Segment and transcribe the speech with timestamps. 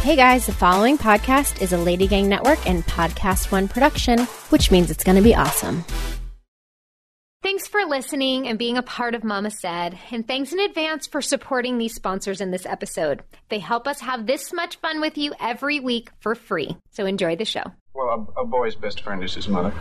[0.00, 4.70] Hey guys, the following podcast is a Lady Gang Network and Podcast One production, which
[4.70, 5.84] means it's going to be awesome.
[7.42, 9.98] Thanks for listening and being a part of Mama Said.
[10.10, 13.22] And thanks in advance for supporting these sponsors in this episode.
[13.50, 16.78] They help us have this much fun with you every week for free.
[16.92, 17.64] So enjoy the show.
[17.92, 19.74] Well, a, a boy's best friend is his mother.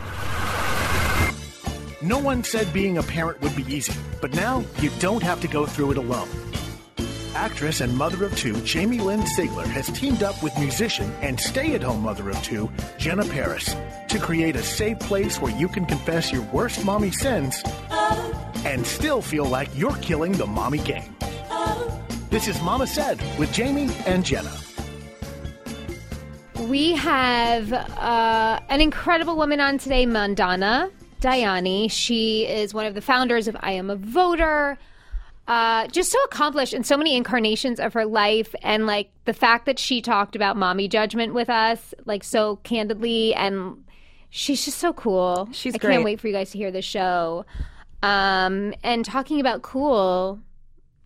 [2.01, 5.47] No one said being a parent would be easy, but now you don't have to
[5.47, 6.27] go through it alone.
[7.35, 11.75] Actress and mother of two Jamie Lynn Sigler has teamed up with musician and stay
[11.75, 13.75] at home mother of two Jenna Paris
[14.09, 17.63] to create a safe place where you can confess your worst mommy sins
[18.65, 21.15] and still feel like you're killing the mommy game.
[22.29, 24.55] This is Mama Said with Jamie and Jenna.
[26.59, 30.91] We have uh, an incredible woman on today, Mandana
[31.21, 31.89] Dayani.
[31.89, 34.77] She is one of the founders of I Am a Voter.
[35.49, 39.65] Uh, just so accomplished in so many incarnations of her life, and like the fact
[39.65, 43.83] that she talked about mommy judgment with us, like so candidly, and
[44.29, 45.49] she's just so cool.
[45.51, 45.93] She's I great.
[45.93, 47.45] can't wait for you guys to hear the show.
[48.03, 50.39] Um, and talking about cool.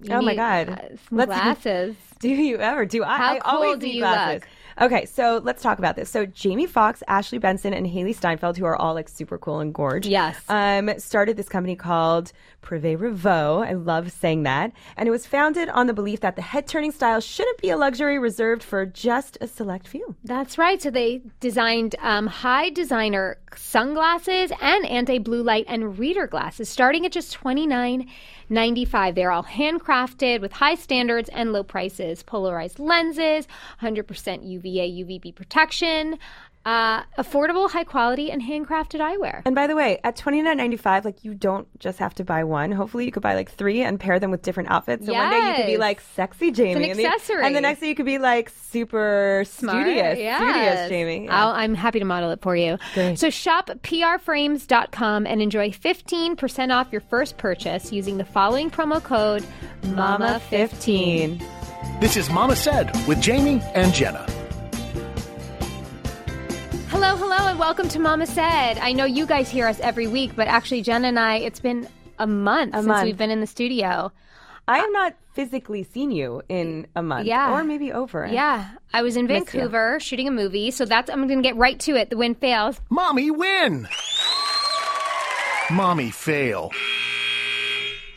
[0.09, 0.69] Oh my God.
[0.69, 0.77] uh,
[1.11, 1.95] Let's- glasses.
[2.19, 2.86] Do you ever?
[2.86, 3.17] Do I?
[3.17, 4.44] How I cool always do you glasses.
[4.44, 4.86] look?
[4.86, 6.09] Okay, so let's talk about this.
[6.09, 9.73] So Jamie Foxx, Ashley Benson, and Hailee Steinfeld, who are all like super cool and
[9.73, 10.41] gorge, Yes.
[10.47, 12.31] um, started this company called
[12.64, 13.66] Privé Revaux.
[13.66, 16.92] I love saying that, and it was founded on the belief that the head turning
[16.92, 20.16] style shouldn't be a luxury reserved for just a select few.
[20.23, 20.81] That's right.
[20.81, 27.05] So they designed um, high designer sunglasses and anti blue light and reader glasses, starting
[27.05, 28.08] at just twenty nine
[28.50, 29.16] ninety five.
[29.16, 32.23] They're all handcrafted with high standards and low prices.
[32.23, 36.17] Polarized lenses, hundred percent UVA UVB protection,
[36.66, 39.42] uh, affordable, high quality, and handcrafted eyewear.
[39.45, 42.23] And by the way, at twenty nine ninety five, like you don't just have to
[42.23, 42.72] buy one.
[42.72, 45.05] Hopefully, you could buy like three and pair them with different outfits.
[45.05, 47.45] So one day you could be like sexy Jamie, an and, the, accessory.
[47.45, 50.38] and the next day you could be like super studious, Yes.
[50.42, 51.25] studious Jamie.
[51.25, 51.36] Yeah.
[51.47, 52.77] I'll, I'm happy to model it for you.
[52.94, 53.20] Great.
[53.20, 59.43] So shop prframes.com and enjoy 15% off your first purchase using the following promo code
[59.83, 61.42] Mama15.
[61.99, 64.26] This is Mama Said with Jamie and Jenna.
[66.93, 68.77] Hello, hello, and welcome to Mama Said.
[68.77, 71.87] I know you guys hear us every week, but actually, Jen and I, it's been
[72.20, 73.04] a month since month.
[73.04, 74.11] we've been in the studio.
[74.67, 77.52] I have not physically seen you in a month, Yeah.
[77.54, 78.27] or maybe over.
[78.27, 81.80] Yeah, I was in Vancouver shooting a movie, so that's I'm going to get right
[81.81, 82.09] to it.
[82.09, 82.80] The win fails.
[82.89, 83.87] Mommy win!
[85.71, 86.71] Mommy fail.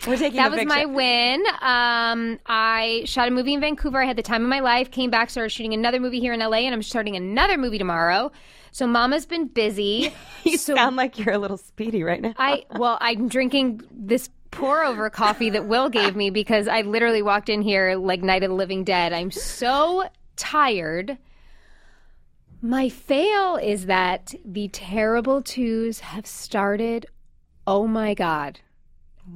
[0.07, 0.69] we're taking That was picture.
[0.69, 1.41] my win.
[1.63, 4.01] Um, I shot a movie in Vancouver.
[4.03, 4.91] I had the time of my life.
[4.91, 8.31] Came back, started shooting another movie here in LA, and I'm starting another movie tomorrow.
[8.77, 10.13] So Mama's been busy.
[10.45, 12.33] You sound like you're a little speedy right now.
[12.39, 17.21] I well, I'm drinking this pour over coffee that Will gave me because I literally
[17.21, 19.13] walked in here like Night of the Living Dead.
[19.13, 21.19] I'm so tired.
[22.63, 27.07] My fail is that the terrible twos have started.
[27.67, 28.61] Oh my god.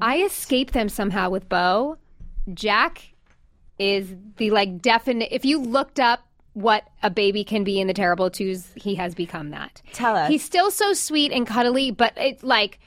[0.01, 1.97] I escaped them somehow with Bo.
[2.55, 3.15] Jack
[3.81, 6.30] is the like definite if you looked up
[6.61, 9.83] what a baby can be in the terrible twos, he has become that.
[9.93, 10.29] Tell us.
[10.29, 12.79] He's still so sweet and cuddly, but it's like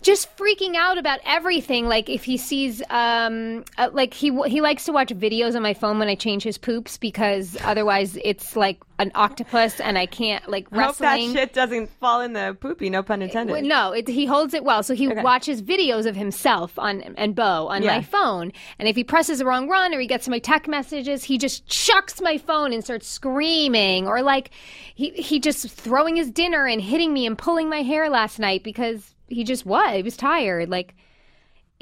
[0.00, 1.86] just freaking out about everything.
[1.86, 5.74] Like if he sees, um, uh, like he he likes to watch videos on my
[5.74, 10.48] phone when I change his poops because otherwise it's like an octopus and I can't
[10.48, 12.90] like Hope that shit doesn't fall in the poopy.
[12.90, 13.52] No pun intended.
[13.52, 14.84] Well, No, it, he holds it well.
[14.84, 17.96] So he watches videos of himself on and Bo on Yeah.
[17.96, 21.24] my phone, and if he presses the wrong run or he gets my text messages,
[21.24, 24.50] he just chucks my phone and starts screaming, or like
[24.94, 28.62] he he just throwing his dinner and hitting me and pulling my hair last night
[28.62, 30.68] because he just was he was tired.
[30.68, 30.94] Like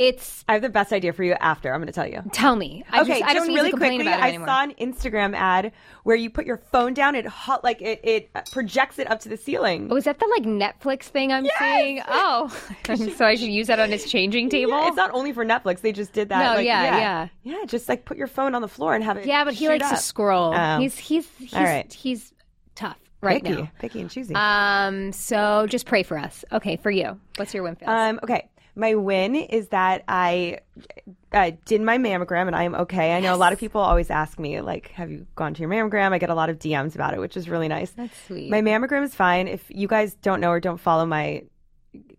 [0.01, 1.71] it's I have the best idea for you after.
[1.71, 2.23] I'm going to tell you.
[2.33, 2.83] tell me.
[2.91, 4.49] I okay, just, I don't really quickly, about it I anymore.
[4.49, 5.73] saw an Instagram ad
[6.05, 9.29] where you put your phone down, it hot like it, it projects it up to
[9.29, 9.89] the ceiling.
[9.91, 12.03] Oh, was that the like Netflix thing I'm seeing?
[12.13, 12.49] Oh,
[13.17, 14.73] so I should use that on his changing table.
[14.73, 15.83] Yeah, it's not only for Netflix.
[15.83, 16.39] They just did that.
[16.43, 17.29] No, like, yeah, yeah, yeah.
[17.43, 17.65] yeah.
[17.67, 19.27] Just like put your phone on the floor and have it.
[19.27, 19.91] Yeah, but he likes up.
[19.91, 20.55] to scroll.
[20.55, 20.79] Oh.
[20.79, 21.93] He's he's he's All right.
[21.93, 22.33] he's
[23.21, 23.71] right picky, now.
[23.79, 24.35] picky and choosy.
[24.35, 26.45] Um, so just pray for us.
[26.53, 27.19] Okay, for you.
[27.37, 27.91] What's your win fails?
[27.91, 28.49] Um, okay.
[28.77, 30.61] My win is that I
[31.33, 33.15] uh, did my mammogram and I am okay.
[33.15, 35.69] I know a lot of people always ask me, like, have you gone to your
[35.69, 36.13] mammogram?
[36.13, 37.91] I get a lot of DMs about it, which is really nice.
[37.91, 38.49] That's sweet.
[38.49, 39.49] My mammogram is fine.
[39.49, 41.43] If you guys don't know or don't follow my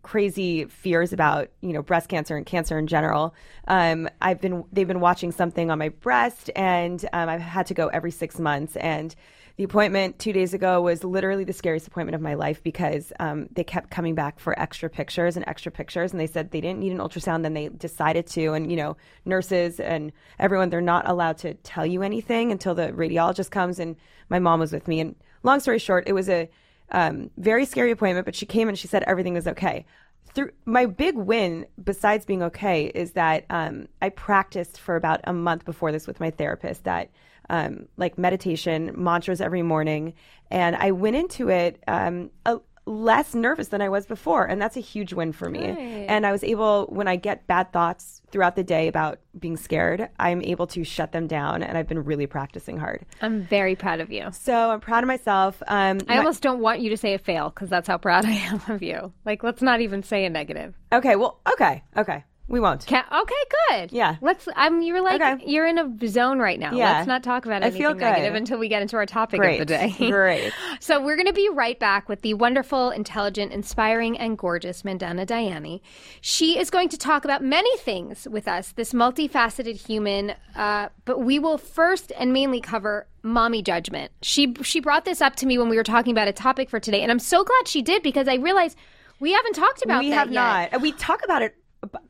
[0.03, 3.33] crazy fears about you know breast cancer and cancer in general.
[3.67, 7.73] Um, I've been they've been watching something on my breast, and um, I've had to
[7.73, 8.75] go every six months.
[8.77, 9.15] And
[9.61, 13.47] the appointment two days ago was literally the scariest appointment of my life because um,
[13.51, 16.79] they kept coming back for extra pictures and extra pictures, and they said they didn't
[16.79, 17.43] need an ultrasound.
[17.43, 21.85] Then they decided to, and you know, nurses and everyone they're not allowed to tell
[21.85, 23.77] you anything until the radiologist comes.
[23.77, 23.97] And
[24.29, 26.49] my mom was with me, and long story short, it was a
[26.91, 29.85] um, very scary appointment, but she came and she said everything was okay.
[30.33, 35.33] Through my big win, besides being okay, is that um, I practiced for about a
[35.33, 36.85] month before this with my therapist.
[36.85, 37.11] That
[37.51, 40.13] um, like meditation, mantras every morning,
[40.49, 44.75] and I went into it um, a, less nervous than I was before, and that's
[44.75, 45.59] a huge win for me.
[46.07, 50.09] And I was able, when I get bad thoughts throughout the day about being scared,
[50.19, 53.05] I'm able to shut them down, and I've been really practicing hard.
[53.21, 54.29] I'm very proud of you.
[54.31, 55.61] So I'm proud of myself.
[55.67, 58.25] Um, I my- almost don't want you to say a fail because that's how proud
[58.33, 59.13] I am of you.
[59.25, 60.73] Like, let's not even say a negative.
[60.91, 62.85] okay, well, okay, okay, we won't.
[62.85, 63.33] Ca- okay,
[63.69, 63.91] good.
[63.93, 64.17] Yeah.
[64.21, 64.47] Let's.
[64.55, 64.81] I'm.
[64.81, 65.43] You're like Okay.
[65.49, 66.73] you're in a zone right now.
[66.73, 66.93] Yeah.
[66.97, 69.61] Let's not talk about I anything feel negative until we get into our topic Great,
[69.61, 69.95] of the day.
[70.11, 70.51] great.
[70.79, 75.25] So we're going to be right back with the wonderful, intelligent, inspiring, and gorgeous Mandana
[75.25, 75.79] Dayani.
[76.19, 80.33] She is going to talk about many things with us, this multifaceted human.
[80.55, 84.11] Uh, but we will first and mainly cover mommy judgment.
[84.21, 86.79] She she brought this up to me when we were talking about a topic for
[86.79, 88.77] today, and I'm so glad she did because I realized
[89.19, 90.71] we haven't talked about we that have yet.
[90.71, 90.81] not.
[90.81, 91.55] We talk about it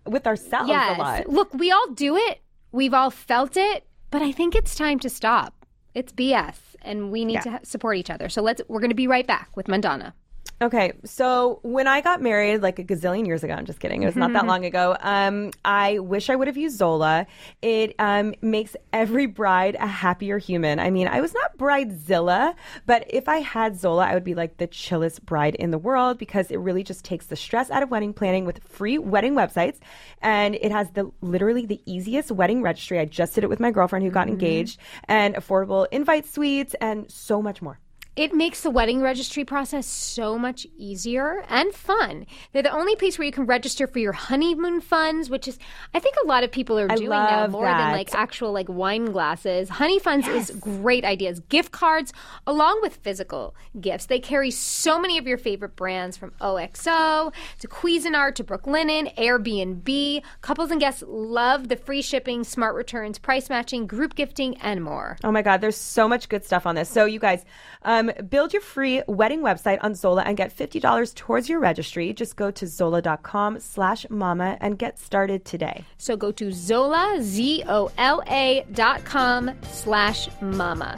[0.06, 0.98] with ourselves Yes.
[0.98, 1.30] a lot.
[1.30, 2.42] Look, we all do it.
[2.72, 5.66] We've all felt it, but I think it's time to stop.
[5.94, 8.30] It's BS, and we need to support each other.
[8.30, 8.62] So let's.
[8.70, 10.14] We're going to be right back with Mandana.
[10.62, 14.06] Okay, so when I got married, like a gazillion years ago, I'm just kidding, it
[14.06, 14.96] was not that long ago.
[15.00, 17.26] Um, I wish I would have used Zola.
[17.64, 20.80] It um, makes every bride a happier human.
[20.80, 22.54] I mean, I was not bridezilla,
[22.86, 26.20] but if I had Zola, I would be like the chillest bride in the world
[26.20, 29.80] because it really just takes the stress out of wedding planning with free wedding websites,
[30.22, 33.00] and it has the literally the easiest wedding registry.
[33.00, 37.10] I just did it with my girlfriend who got engaged, and affordable invite suites, and
[37.10, 37.80] so much more.
[38.18, 42.26] It makes the wedding registry process so much easier and fun.
[42.52, 45.58] They're the only place where you can register for your honeymoon funds, which is,
[45.94, 49.06] I think a lot of people are doing now more than like actual like wine
[49.06, 49.70] glasses.
[49.70, 51.40] Honey funds is great ideas.
[51.48, 52.12] Gift cards,
[52.46, 54.08] along with physical gifts.
[54.08, 60.22] They carry so many of your favorite brands from OXO to Cuisinart to Brooklinen, Airbnb.
[60.42, 65.16] Couples and guests love the free shipping, smart returns, price matching, group gifting, and more.
[65.24, 66.90] Oh my God, there's so much good stuff on this.
[66.90, 67.46] So, you guys,
[67.84, 72.14] um, Um, build your free wedding website on Zola and get $50 towards your registry.
[72.14, 75.84] Just go to zola.com slash mama and get started today.
[75.98, 80.96] So go to Zola, Z O L A dot com slash mama.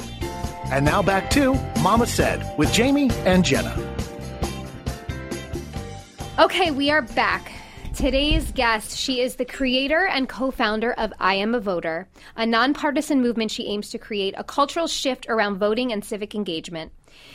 [0.65, 3.75] And now back to Mama Said with Jamie and Jenna.
[6.39, 7.51] Okay, we are back.
[7.95, 12.43] Today's guest, she is the creator and co founder of I Am a Voter, a
[12.43, 16.91] nonpartisan movement she aims to create a cultural shift around voting and civic engagement.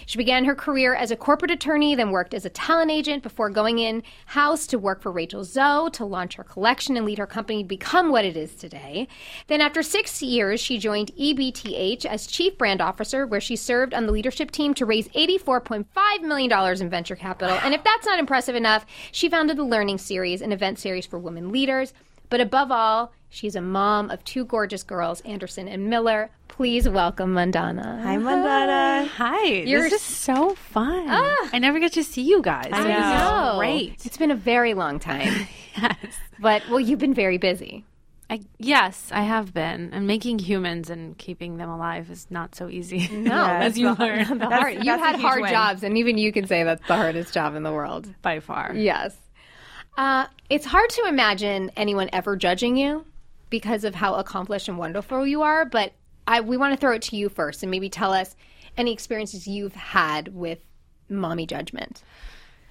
[0.07, 3.51] She began her career as a corporate attorney, then worked as a talent agent before
[3.51, 7.27] going in house to work for Rachel Zoe to launch her collection and lead her
[7.27, 9.09] company to become what it is today.
[9.47, 14.07] Then, after six years, she joined EBTH as chief brand officer, where she served on
[14.07, 17.59] the leadership team to raise $84.5 million in venture capital.
[17.63, 21.19] And if that's not impressive enough, she founded the Learning Series, an event series for
[21.19, 21.93] women leaders.
[22.31, 26.31] But above all, she's a mom of two gorgeous girls, Anderson and Miller.
[26.59, 28.01] Please welcome Mandana.
[28.03, 29.07] Hi, Mandana.
[29.15, 31.07] Hi, You're this is so fun.
[31.09, 32.71] I never get to see you guys.
[32.73, 33.55] I so this is know.
[33.59, 34.05] Great.
[34.05, 35.47] It's been a very long time.
[35.81, 35.95] Yes.
[36.41, 37.85] But, well, you've been very busy.
[38.29, 39.91] I, yes, I have been.
[39.93, 43.07] And making humans and keeping them alive is not so easy.
[43.13, 45.53] No, as you learn The hard, you that's a had hard win.
[45.53, 48.13] jobs, and even you can say that's the hardest job in the world.
[48.21, 48.75] by far.
[48.75, 49.17] Yes.
[49.97, 53.05] Uh, it's hard to imagine anyone ever judging you
[53.49, 55.65] because of how accomplished and wonderful you are.
[55.65, 55.93] But
[56.29, 58.37] I, we want to throw it to you first and maybe tell us
[58.77, 60.61] any experiences you've had with
[61.09, 62.03] mommy judgment.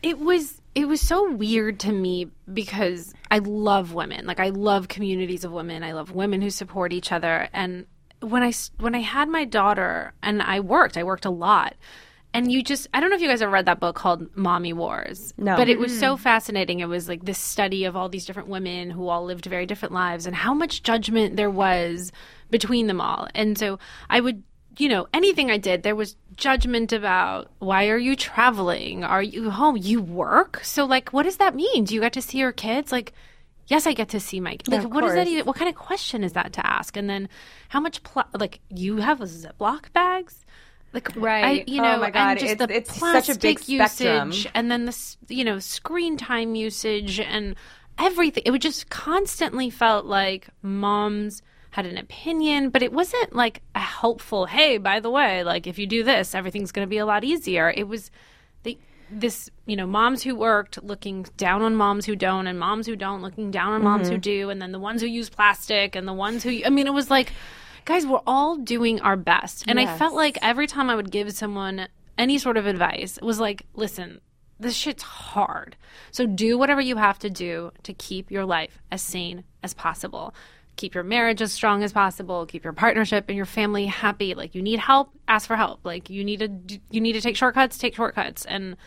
[0.03, 4.27] It was it was so weird to me because I love women.
[4.27, 5.83] Like I love communities of women.
[5.83, 7.49] I love women who support each other.
[7.51, 7.87] And
[8.21, 11.75] when I when I had my daughter and I worked, I worked a lot.
[12.38, 14.72] And you just I don't know if you guys have read that book called Mommy
[14.72, 15.34] Wars.
[15.38, 15.56] No.
[15.56, 16.82] But it was so fascinating.
[16.82, 19.94] It was like this study of all these different women who all lived very different
[19.94, 22.12] lives and how much judgment there was
[22.51, 23.27] between them all.
[23.34, 23.79] And so
[24.10, 24.44] I would
[24.77, 29.03] you know, anything I did, there was judgment about why are you traveling?
[29.03, 29.75] Are you home?
[29.75, 30.60] You work?
[30.63, 31.86] So, like, what does that mean?
[31.86, 32.91] Do you get to see your kids?
[32.91, 33.13] Like,
[33.65, 34.84] yes, I get to see my like.
[34.84, 35.27] of what is that?
[35.27, 36.96] Even, what kind of question is that to ask?
[36.96, 37.27] And then,
[37.70, 40.46] how much pl- like you have Ziploc bags?
[40.94, 41.46] Like Right.
[41.46, 43.98] I, you Oh know, my God, and just it's- the it's such a big plastic
[43.98, 44.32] spectrum.
[44.32, 47.56] usage, and then this, you know, screen time usage and
[48.00, 48.44] everything.
[48.46, 51.41] It would just constantly felt like moms
[51.72, 54.46] had an opinion, but it wasn't like a helpful.
[54.48, 57.24] Hey, by the way, like if you do this, everything's going to be a lot
[57.24, 57.70] easier.
[57.75, 58.10] It was
[58.63, 58.77] they
[59.12, 62.96] this you know moms who worked looking down on moms who don't and moms who
[62.96, 64.13] don't looking down on moms Mm-hmm.
[64.15, 66.88] who do and then the ones who use plastic and the ones who i mean
[66.88, 67.32] it was like
[67.88, 69.65] guys we're all doing our best.
[69.67, 73.24] And i felt like every time i would give someone any sort of advice it
[73.24, 74.22] was like listen
[74.60, 75.75] this shit's hard.
[76.12, 80.34] So do whatever you have to do to keep your life as sane as possible.
[80.77, 82.46] Keep your marriage as strong as possible.
[82.46, 84.34] Keep your partnership and your family happy.
[84.36, 85.82] Like you need help ask for help.
[85.84, 88.46] Like you need to you need to take shortcuts take shortcuts.
[88.46, 88.77] And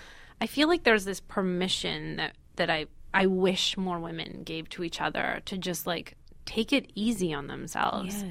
[0.41, 4.83] i feel like there's this permission that that i i wish more women gave to
[4.83, 6.17] each other to just like
[6.47, 8.25] take it easy on themselves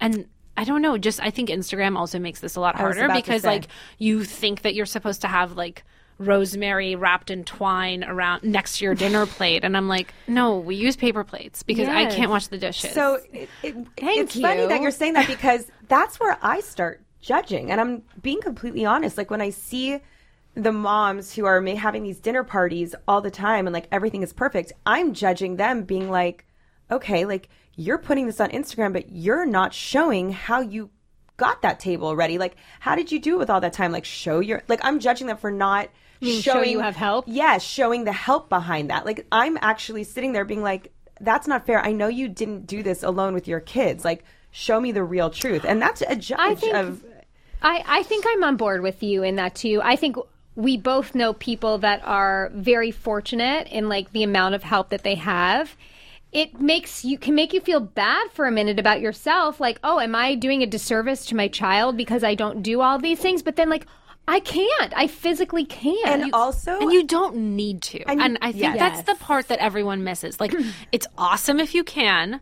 [0.00, 0.26] and
[0.56, 3.66] I don't know, just I think Instagram also makes this a lot harder because like
[3.98, 5.84] you think that you're supposed to have like
[6.18, 10.74] rosemary wrapped in twine around next to your dinner plate and I'm like, no, we
[10.74, 12.92] use paper plates because I can't wash the dishes.
[12.92, 14.82] So it, it, it's funny that you.
[14.82, 17.70] you're saying that because that's where I start judging.
[17.70, 19.18] And I'm being completely honest.
[19.18, 20.00] Like when I see
[20.54, 24.32] the moms who are having these dinner parties all the time and like everything is
[24.32, 26.46] perfect, I'm judging them being like,
[26.90, 30.90] okay, like you're putting this on Instagram, but you're not showing how you
[31.36, 32.38] got that table ready.
[32.38, 33.92] Like, how did you do it with all that time?
[33.92, 35.88] Like, show your, like, I'm judging them for not
[36.20, 37.26] mean show showing you have help?
[37.28, 39.04] Yeah, showing the help behind that.
[39.04, 41.80] Like, I'm actually sitting there being like, that's not fair.
[41.84, 44.04] I know you didn't do this alone with your kids.
[44.04, 45.64] Like, show me the real truth.
[45.64, 47.04] And that's a judge I think of,
[47.60, 49.80] I, I think I'm on board with you in that too.
[49.84, 50.16] I think
[50.54, 55.02] we both know people that are very fortunate in like the amount of help that
[55.02, 55.76] they have.
[56.32, 60.00] It makes you can make you feel bad for a minute about yourself, like, oh,
[60.00, 63.42] am I doing a disservice to my child because I don't do all these things?
[63.42, 63.86] But then like
[64.28, 64.92] I can't.
[64.96, 66.22] I physically can't.
[66.22, 68.02] and also, and you don't need to.
[68.10, 68.78] And, you- I think yes.
[68.78, 70.40] that's the part that everyone misses.
[70.40, 70.54] Like
[70.92, 72.40] it's awesome if you can,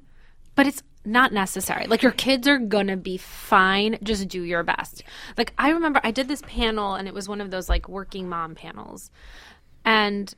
[0.55, 1.87] but it's not necessary.
[1.87, 3.99] Like your kids are gonna be fine.
[4.03, 5.03] Just do your best.
[5.37, 8.29] Like I remember I did this panel and it was one of those like working
[8.29, 9.11] mom panels.
[9.85, 10.35] And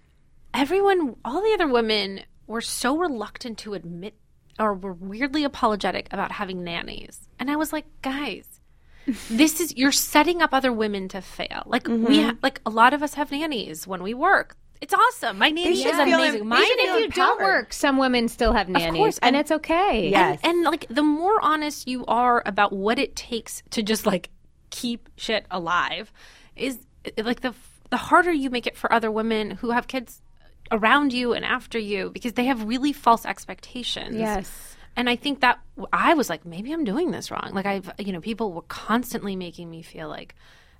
[0.52, 4.14] everyone all the other women were so reluctant to admit
[4.58, 7.28] or were weirdly apologetic about having nannies.
[7.38, 8.46] And I was like, guys,
[9.30, 11.62] this is you're setting up other women to fail.
[11.66, 12.04] Like Mm-hmm.
[12.06, 14.56] we ha- like a lot of us have nannies when we work.
[14.80, 15.38] It's awesome.
[15.38, 16.40] My nanny is amazing.
[16.42, 18.98] em- Mine they should is feel if you don't work, some women still have nannies,
[18.98, 20.10] course, and, and- it's okay.
[20.10, 20.38] Yes.
[20.42, 24.28] and like the more honest you are about what it takes to just like
[24.70, 26.12] keep shit alive
[26.56, 26.78] is
[27.18, 27.54] like the
[27.90, 30.20] the harder you make it for other women who have kids
[30.70, 34.16] around you and after you because they have really false expectations.
[34.16, 34.76] Yes.
[34.96, 35.60] And I think that
[35.92, 37.50] I was like, maybe I'm doing this wrong.
[37.52, 40.34] Like I've, you know, people were constantly making me feel like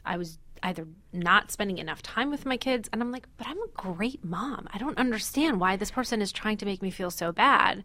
[0.04, 3.58] I was either not spending enough time with my kids, and I'm like, but I'm
[3.58, 4.66] a great mom.
[4.72, 7.84] I don't understand why this person is trying to make me feel so bad.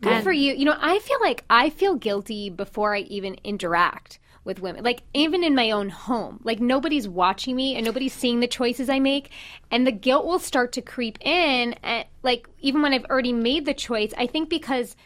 [0.00, 0.54] Good for you.
[0.54, 4.84] You know, I feel like I feel guilty before I even interact with women.
[4.84, 6.40] Like even in my own home.
[6.44, 9.30] Like nobody's watching me and nobody's seeing the choices I make
[9.70, 13.66] and the guilt will start to creep in and like even when I've already made
[13.66, 14.96] the choice, I think because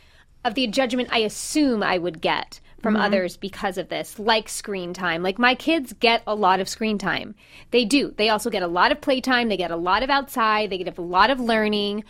[0.45, 3.03] of the judgment I assume I would get from mm-hmm.
[3.03, 5.23] others because of this, like screen time.
[5.23, 7.35] Like my kids get a lot of screen time.
[7.71, 8.15] They do.
[8.17, 9.49] They also get a lot of playtime.
[9.49, 10.71] They get a lot of outside.
[10.71, 12.05] They get a lot of learning.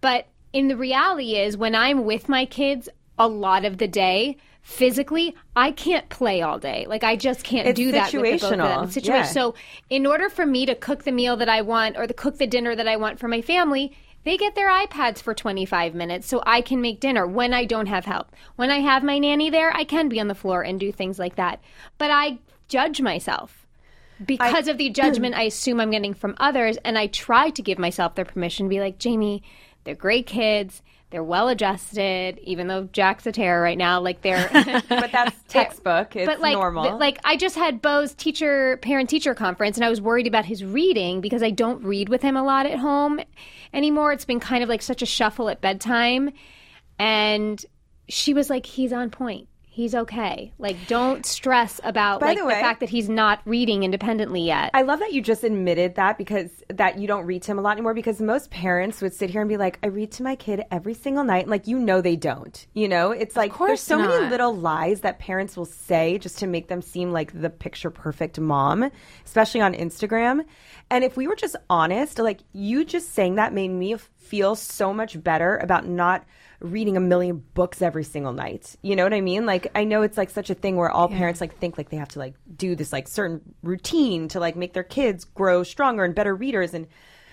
[0.00, 4.36] But in the reality is when I'm with my kids a lot of the day,
[4.62, 6.86] physically, I can't play all day.
[6.88, 8.58] Like I just can't It's do that with the both of them.
[8.60, 8.96] situational.
[8.96, 9.06] It's.
[9.06, 9.22] Yeah.
[9.24, 9.54] So
[9.90, 12.46] in order for me to cook the meal that I want or to cook the
[12.46, 16.42] dinner that I want for my family, they get their iPads for 25 minutes so
[16.46, 18.30] I can make dinner when I don't have help.
[18.54, 21.18] When I have my nanny there, I can be on the floor and do things
[21.18, 21.60] like that.
[21.98, 22.38] But I
[22.68, 23.66] judge myself
[24.24, 26.78] because of the judgment I assume I'm getting from others.
[26.84, 29.42] And I try to give myself the permission to be like, Jamie,
[29.82, 30.82] they're great kids.
[31.12, 34.00] They're well adjusted, even though Jack's a terror right now.
[34.00, 34.48] Like they're,
[34.88, 36.16] but that's textbook.
[36.16, 36.84] It's but like, normal.
[36.84, 40.46] th- like I just had Bo's teacher parent teacher conference, and I was worried about
[40.46, 43.20] his reading because I don't read with him a lot at home
[43.74, 44.12] anymore.
[44.12, 46.32] It's been kind of like such a shuffle at bedtime,
[46.98, 47.64] and
[48.08, 49.48] she was like, "He's on point.
[49.74, 50.52] He's okay.
[50.58, 54.70] Like, don't stress about By like the the, fact that he's not reading independently yet."
[54.74, 57.62] I love that you just admitted that because that you don't read to him a
[57.62, 60.36] lot anymore because most parents would sit here and be like, I read to my
[60.36, 61.44] kid every single night.
[61.44, 62.66] And Like, you know, they don't.
[62.74, 66.46] You know, it's like there's so many little lies that parents will say just to
[66.46, 68.90] make them seem like the picture perfect mom,
[69.24, 70.44] especially on Instagram.
[70.90, 74.92] And if we were just honest, like you just saying that made me feel so
[74.92, 76.26] much better about not
[76.62, 78.76] reading a million books every single night.
[78.82, 79.44] You know what I mean?
[79.46, 81.96] Like I know it's like such a thing where all parents like think like they
[81.96, 86.04] have to like do this like certain routine to like make their kids grow stronger
[86.04, 86.86] and better readers and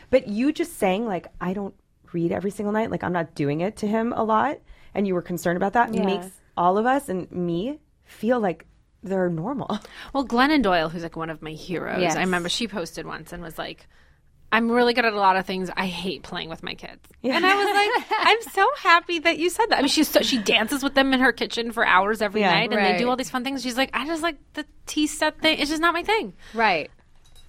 [0.10, 1.76] but you just saying like I don't
[2.12, 4.58] read every single night, like I'm not doing it to him a lot
[4.96, 6.06] and you were concerned about that Yeah.
[6.06, 8.66] makes all of us and me feel like
[9.04, 9.80] they're normal.
[10.14, 12.16] Well, Glennon Doyle, who's like one of my heroes, Yes.
[12.16, 13.88] I remember she posted once and was like,
[14.52, 15.70] I'm really good at a lot of things.
[15.78, 17.00] I hate playing with my kids.
[17.24, 17.66] And I was
[18.02, 19.78] like, I'm so happy that you said that.
[19.80, 22.52] I mean, she's so, she dances with them in her kitchen for hours every Yeah.
[22.52, 23.62] night and they do all these fun things.
[23.62, 25.60] She's like, I just like the tea set thing.
[25.60, 26.34] It's just not my thing.
[26.56, 26.90] Right.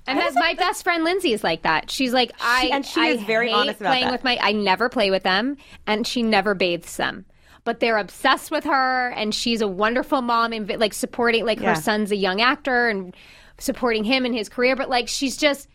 [0.07, 1.91] And that's my best friend Lindsay is like that.
[1.91, 4.13] She's like, I and she I is very hate honest about playing that.
[4.13, 4.39] with my.
[4.41, 7.27] I never play with them, and she never bathes them.
[7.65, 11.45] But they're obsessed with her, and she's a wonderful mom and like supporting.
[11.45, 11.75] Like Yeah.
[11.77, 13.15] her son's a young actor and
[13.59, 14.75] supporting him in his career.
[14.75, 15.69] But like she's just,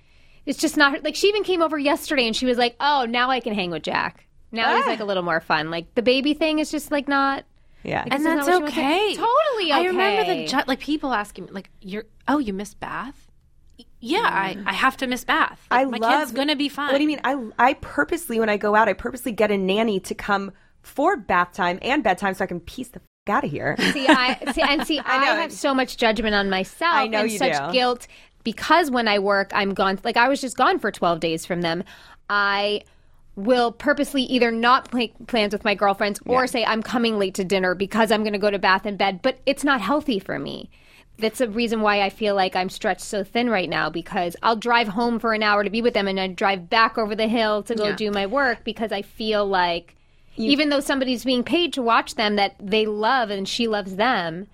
[0.45, 3.29] it's just not like she even came over yesterday and she was like, oh, now
[3.29, 4.27] I can hang with Jack.
[4.51, 4.89] Now he's Ah.
[4.89, 5.69] like a little more fun.
[5.71, 7.43] Like the baby thing is just like not.
[7.83, 8.03] Yeah.
[8.09, 9.13] And that's not what okay.
[9.13, 12.73] to- Totally I remember the ju- like people asking me like, "You're oh, you miss
[12.73, 13.27] bath."
[13.77, 15.59] Y- Yeah, I, I have to miss bath.
[15.69, 16.91] Like, I my love, kid's gonna be fine.
[16.91, 17.21] What do you mean?
[17.23, 21.17] I I purposely when I go out, I purposely get a nanny to come for
[21.17, 23.75] bath time and bedtime so I can piece the f- out of here.
[23.91, 25.41] See, I see, and see, I, know.
[25.41, 27.71] have so much judgment on myself I know and you such do.
[27.73, 28.07] guilt
[28.45, 29.99] because when I work, I'm gone.
[30.05, 31.83] Like I was just gone for 12 days from them.
[32.29, 32.83] I
[33.35, 37.43] will purposely either not make plans with my girlfriends or say I'm coming late to
[37.43, 40.39] dinner because I'm going to go to bath and bed, but it's not healthy for
[40.39, 40.69] me.
[41.17, 44.55] That's a reason why I feel like I'm stretched so thin right now because I'll
[44.55, 47.27] drive home for an hour to be with them and then drive back over the
[47.27, 49.95] hill to go do my work because I feel like
[50.37, 54.47] even though somebody's being paid to watch them that they love and she loves them,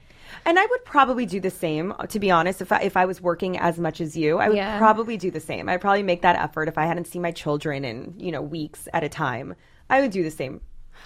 [0.46, 2.62] and I would probably do the same, uh, to be honest.
[2.62, 4.78] If I, if I was working as much as you, I would Yeah.
[4.78, 5.70] probably do the same.
[5.70, 8.88] I'd probably make that effort if I hadn't seen my children in you know weeks
[8.94, 9.56] at a time.
[9.90, 10.62] I would do the same.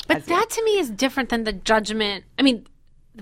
[0.07, 2.25] But that to me is different than the judgment.
[2.37, 2.67] I mean,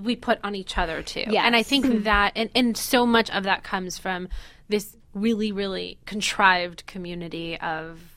[0.02, 1.24] we put on each other too.
[1.28, 1.42] Yes.
[1.44, 4.28] And I think that, and, and so much of that comes from
[4.68, 8.13] this really, really contrived community of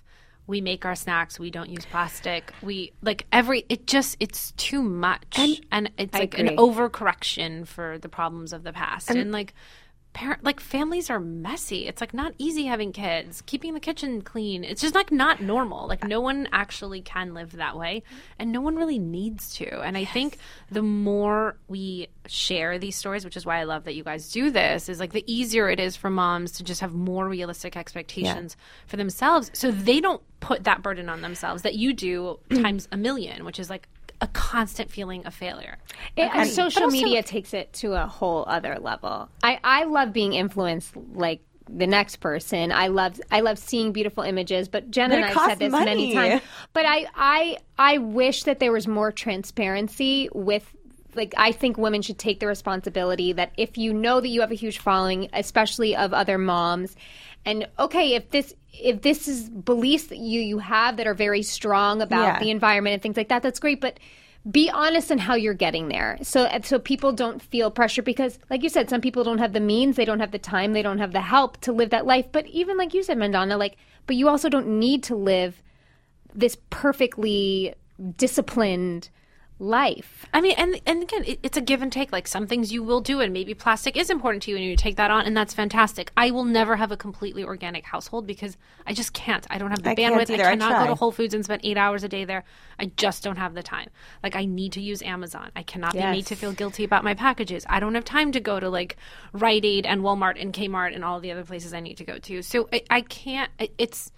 [0.47, 4.81] we make our snacks, we don't use plastic, we like every, it just, it's too
[4.81, 5.37] much.
[5.71, 6.57] And, it's I like an agree.
[6.57, 9.09] overcorrection for the problems of the past.
[9.11, 9.53] and like,
[10.17, 11.85] parent like families are messy.
[11.85, 14.63] It's like not easy having kids keeping the kitchen clean.
[14.63, 15.87] It's just like not normal.
[15.87, 18.01] Like no one actually can live that way
[18.39, 19.81] and no one really needs to.
[19.81, 20.37] And i think
[20.71, 24.51] the more we share these stories which is why i love that you guys do
[24.51, 28.57] this is like the easier it is for moms to just have more realistic expectations
[28.85, 32.97] for themselves so they don't put that burden on themselves that you do times a
[32.97, 33.87] million which is like
[34.21, 35.77] a constant feeling of failure
[36.15, 39.29] It, and social also- media takes it to a whole other level.
[39.43, 42.71] I, I love being influenced like the next person.
[42.71, 44.69] I love I love seeing beautiful images.
[44.69, 45.85] But Jen and I've said this money.
[45.85, 46.41] many times.
[46.73, 50.65] But I I I wish that there was more transparency with
[51.13, 54.51] like I think women should take the responsibility that if you know that you have
[54.51, 56.95] a huge following, especially of other moms,
[57.47, 61.41] and okay, if this if this is beliefs that you you have that are very
[61.41, 62.39] strong about Yeah.
[62.39, 63.81] the environment and things like that, that's great.
[63.81, 63.99] But
[64.49, 68.63] be honest in how you're getting there, so so people don't feel pressure because, like
[68.63, 70.99] you said, some people don't have the means, they don't have the time, they don't
[70.99, 72.25] have the help to live that life.
[72.31, 75.61] But even like you said, Mandana, like, but you also don't need to live
[76.33, 77.73] this perfectly
[78.17, 79.09] disciplined
[79.59, 80.25] life.
[80.33, 82.11] I mean, and and again, it, it's a give and take.
[82.11, 84.75] Like some things you will do, and maybe plastic is important to you, and you
[84.75, 86.11] take that on, and that's fantastic.
[86.15, 89.45] I will never have a completely organic household because I just can't.
[89.49, 90.29] I don't have the I bandwidth.
[90.29, 92.43] I I cannot go to Whole Foods and spend eight hours a day there.
[92.79, 93.89] I just don't have the time.
[94.23, 95.51] Like I need to use Amazon.
[95.55, 97.65] I cannot be made to feel guilty about my packages.
[97.69, 98.97] I don't have time to go to like
[99.33, 102.17] Rite Aid and Walmart and Kmart and all the other places I need to go
[102.19, 102.41] to.
[102.41, 103.51] So I, I can't.
[103.77, 104.11] It's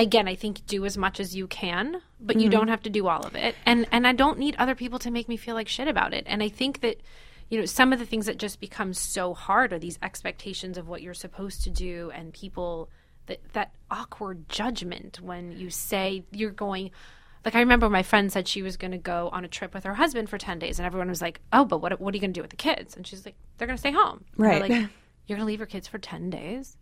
[0.00, 2.50] again i think do as much as you can but you mm-hmm.
[2.50, 5.10] don't have to do all of it and and i don't need other people to
[5.10, 7.00] make me feel like shit about it and i think that
[7.48, 10.88] you know some of the things that just become so hard are these expectations of
[10.88, 12.88] what you're supposed to do and people
[13.26, 16.90] that that awkward judgment when you say you're going
[17.44, 19.84] like I remember my friend said she was going to go on a trip with
[19.84, 22.20] her husband for 10 days and everyone was like, "Oh, but what what are you
[22.20, 24.60] going to do with the kids?" And she's like, "They're going to stay home." Right.
[24.60, 24.70] like,
[25.26, 26.76] "You're going to leave your kids for 10 days?"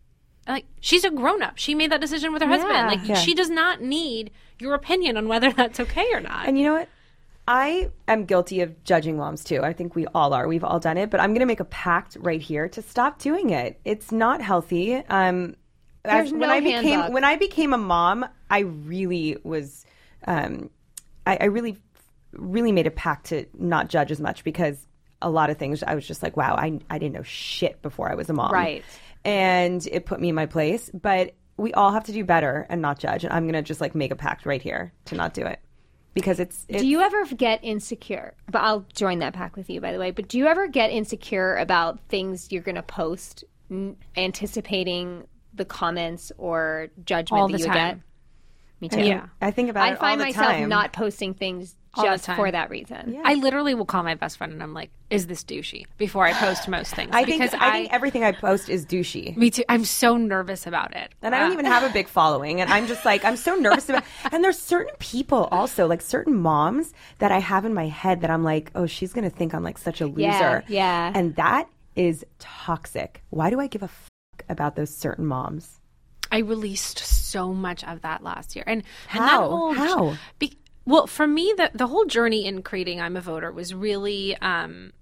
[0.48, 1.58] Like she's a grown up.
[1.58, 2.72] She made that decision with her husband.
[2.72, 2.86] Yeah.
[2.86, 3.14] Like Yeah.
[3.16, 6.46] she does not need your opinion on whether that's okay or not.
[6.48, 6.88] And you know what?
[7.46, 9.62] I am guilty of judging moms too.
[9.62, 10.46] I think we all are.
[10.46, 13.18] We've all done it, but I'm going to make a pact right here to stop
[13.20, 13.80] doing it.
[13.84, 14.96] It's not healthy.
[14.96, 15.56] Um,
[16.04, 17.12] There's as- when no I became handbook.
[17.14, 19.86] when I became a mom, I really was,
[20.26, 20.68] um,
[21.26, 21.78] I, I really,
[22.32, 24.86] really made a pact to not judge as much because
[25.22, 28.10] a lot of things I was just like, wow, I I didn't know shit before
[28.10, 28.84] I was a mom, Right.
[29.24, 30.90] And it put me in my place.
[30.94, 33.24] But we all have to do better and not judge.
[33.24, 35.60] And I'm going to just like make a pact right here to not do it
[36.14, 38.34] because it's, it's Do you ever get insecure?
[38.50, 40.10] But I'll join that pack with you, by the way.
[40.10, 45.64] But do you ever get insecure about things you're going to post, n- anticipating the
[45.64, 47.74] comments or judgment All that the you time.
[47.74, 47.98] get?
[48.80, 49.02] Me too.
[49.02, 49.26] Yeah.
[49.40, 50.68] I think about I it all find the myself time.
[50.68, 53.14] not posting things just for that reason.
[53.14, 53.22] Yeah.
[53.24, 56.32] I literally will call my best friend and I'm like, "Is this douchey?" Before I
[56.32, 57.10] post most things.
[57.12, 59.36] I think because I, think everything I post is douchey.
[59.36, 59.64] me too.
[59.68, 61.12] I'm so nervous about it.
[61.22, 62.60] And I don't even have a big following.
[62.60, 66.36] And I'm just like, I'm so nervous about And there's certain people also, like certain
[66.36, 69.54] moms that I have in my head that I'm like, oh, she's going to think
[69.54, 70.22] I'm like such a loser.
[70.22, 71.12] Yeah, yeah.
[71.14, 73.22] And that is toxic.
[73.30, 75.77] Why do I give a fuck about those certain moms?
[76.30, 79.48] I released so much of that last year, and and that How?
[79.48, 80.16] whole How?
[80.38, 84.36] Be, well, for me, the the whole journey in creating I'm a Voter was really
[84.38, 84.92] um,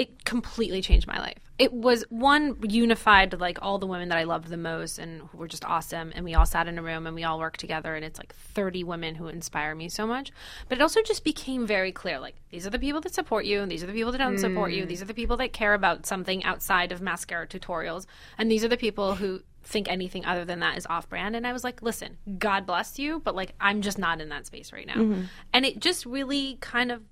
[0.00, 1.36] it completely changed my life.
[1.58, 5.36] It was one unified like all the women that I loved the most and who
[5.36, 7.94] were just awesome, and we all sat in a room and we all worked together,
[7.94, 10.32] and it's like 30 women who inspire me so much.
[10.70, 13.60] But it also just became very clear like these are the people that support you,
[13.60, 14.86] and these are the people that don't support you.
[14.86, 18.06] These are the people that care about something outside of mascara tutorials,
[18.38, 21.36] and these are the people who think anything other than that is off brand.
[21.36, 24.46] And I was like, listen, God bless you, but like I'm just not in that
[24.46, 24.94] space right now.
[24.94, 25.22] Mm-hmm.
[25.52, 27.02] And it just really kind of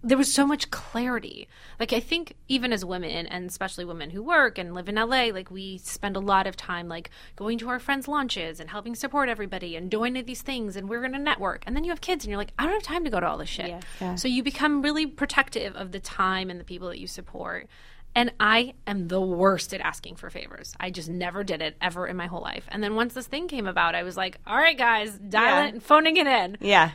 [0.00, 1.48] there was so much clarity.
[1.80, 5.30] Like I think even as women and especially women who work and live in LA,
[5.32, 8.94] like we spend a lot of time like going to our friends' launches and helping
[8.94, 11.64] support everybody and doing these things and we're gonna network.
[11.66, 13.26] And then you have kids and you're like, I don't have time to go to
[13.26, 13.82] all this shit.
[14.14, 17.68] So you become really protective of the time and the people that you support.
[18.14, 20.74] And I am the worst at asking for favors.
[20.80, 22.64] I just never did it ever in my whole life.
[22.68, 25.64] And then once this thing came about, I was like, all right, guys, dial Yeah.
[25.66, 26.56] it and phoning it in.
[26.60, 26.90] Yeah.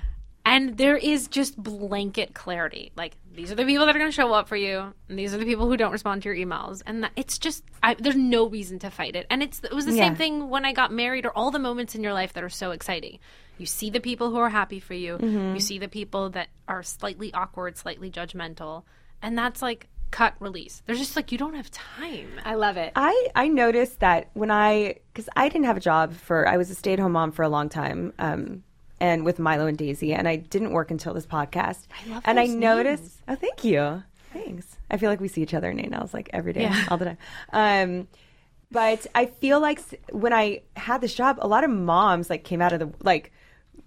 [0.46, 2.92] And there is just blanket clarity.
[2.98, 5.34] Like these are the people that are going to show up for you, and these
[5.34, 6.82] are the people who don't respond to your emails.
[6.86, 9.26] And that, it's just I, there's no reason to fight it.
[9.30, 10.04] And it's it was the Yeah.
[10.08, 12.50] same thing when I got married, or all the moments in your life that are
[12.50, 13.20] so exciting.
[13.58, 15.14] You see the people who are happy for you.
[15.18, 15.54] Mm-hmm.
[15.54, 18.84] You see the people that are slightly awkward, slightly judgmental,
[19.22, 20.82] and that's like cut release.
[20.86, 22.30] There's just like you don't have time.
[22.46, 22.94] I love it.
[22.96, 26.70] I, I noticed that when I, because I didn't have a job for, I was
[26.70, 28.64] a stay at home mom for a long time, um,
[29.00, 31.88] and with Milo and Daisy, and I didn't work until this podcast.
[32.06, 33.22] I love and I those noticed, names.
[33.28, 34.04] oh, thank you.
[34.32, 34.78] Thanks.
[34.90, 36.86] I feel like we see each other in name nails like every day, Yeah.
[36.90, 37.18] all the time.
[37.52, 38.08] Um,
[38.72, 39.80] but I feel like
[40.12, 43.32] when I had this job, a lot of moms like came out of the, like,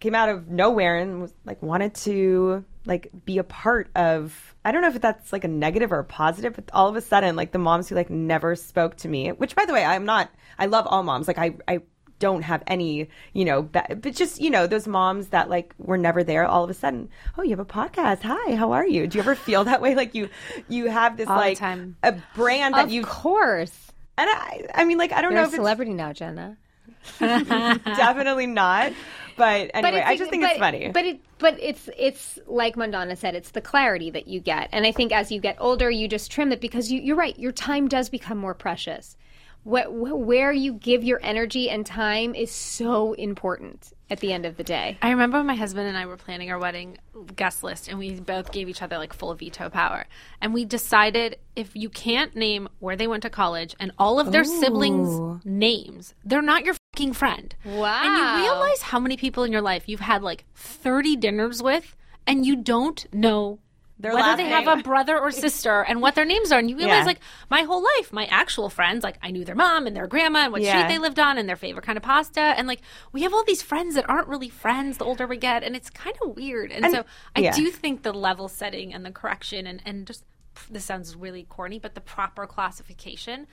[0.00, 4.72] came out of nowhere and was like wanted to like be a part of I
[4.72, 7.36] don't know if that's like a negative or a positive, but all of a sudden
[7.36, 10.30] like the moms who like never spoke to me, which by the way, I'm not
[10.58, 11.26] I love all moms.
[11.28, 11.80] Like I I
[12.18, 16.24] don't have any, you know, but just, you know, those moms that like were never
[16.24, 18.22] there all of a sudden, oh, you have a podcast.
[18.22, 19.06] Hi, how are you?
[19.06, 20.28] Do you ever feel that way like you
[20.68, 23.92] you have this All like a brand that of you course.
[24.16, 26.56] and I I mean like I don't You're know a if it's celebrity now, Jenna.
[27.20, 28.92] definitely not,
[29.36, 30.90] but anyway, I just think but- it's funny.
[30.92, 34.86] But it, but it's it's like Mandana said, it's the clarity that you get, and
[34.86, 37.38] I think as you get older, you just trim it because you, you're right.
[37.38, 39.16] Your time does become more precious.
[39.64, 44.56] What, where you give your energy and time is so important at the end of
[44.56, 44.96] the day.
[45.02, 46.98] I remember when my husband and I were planning our wedding
[47.34, 50.06] guest list, and we both gave each other like full veto power.
[50.40, 54.30] And we decided if you can't name where they went to college and all of
[54.30, 57.54] their siblings' names, they're not your fucking friend.
[57.64, 58.00] Wow.
[58.02, 61.94] And you realize how many people in your life you've had like 30 dinners with,
[62.26, 63.58] and you don't know.
[63.98, 66.58] They're whether they have a brother or sister and what their names are.
[66.58, 67.04] And you realize, Yeah.
[67.06, 70.40] like, my whole life, my actual friends, like, I knew their mom and their grandma
[70.40, 70.72] and what Yeah.
[70.78, 72.40] street they lived on and their favorite kind of pasta.
[72.40, 72.82] And, like,
[73.12, 75.62] we have all these friends that aren't really friends the older we get.
[75.62, 76.72] And it's kind of weird.
[76.72, 77.04] And, so
[77.34, 77.52] I yeah.
[77.56, 80.24] do think the level setting and the correction and, and just,
[80.70, 83.46] this sounds really corny, but the proper classification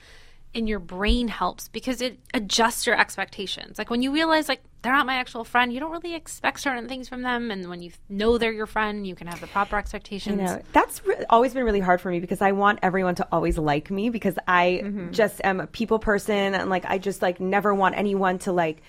[0.54, 3.76] in your brain helps because it adjusts your expectations.
[3.76, 6.88] Like when you realize like they're not my actual friend, you don't really expect certain
[6.88, 9.76] things from them, and when you know they're your friend, you can have the proper
[9.76, 10.36] expectations.
[10.36, 13.28] You know, that's re- always been really hard for me because I want everyone to
[13.32, 15.12] always like me because I Mm-hmm.
[15.12, 18.82] just am a people person and like I just like never want anyone to like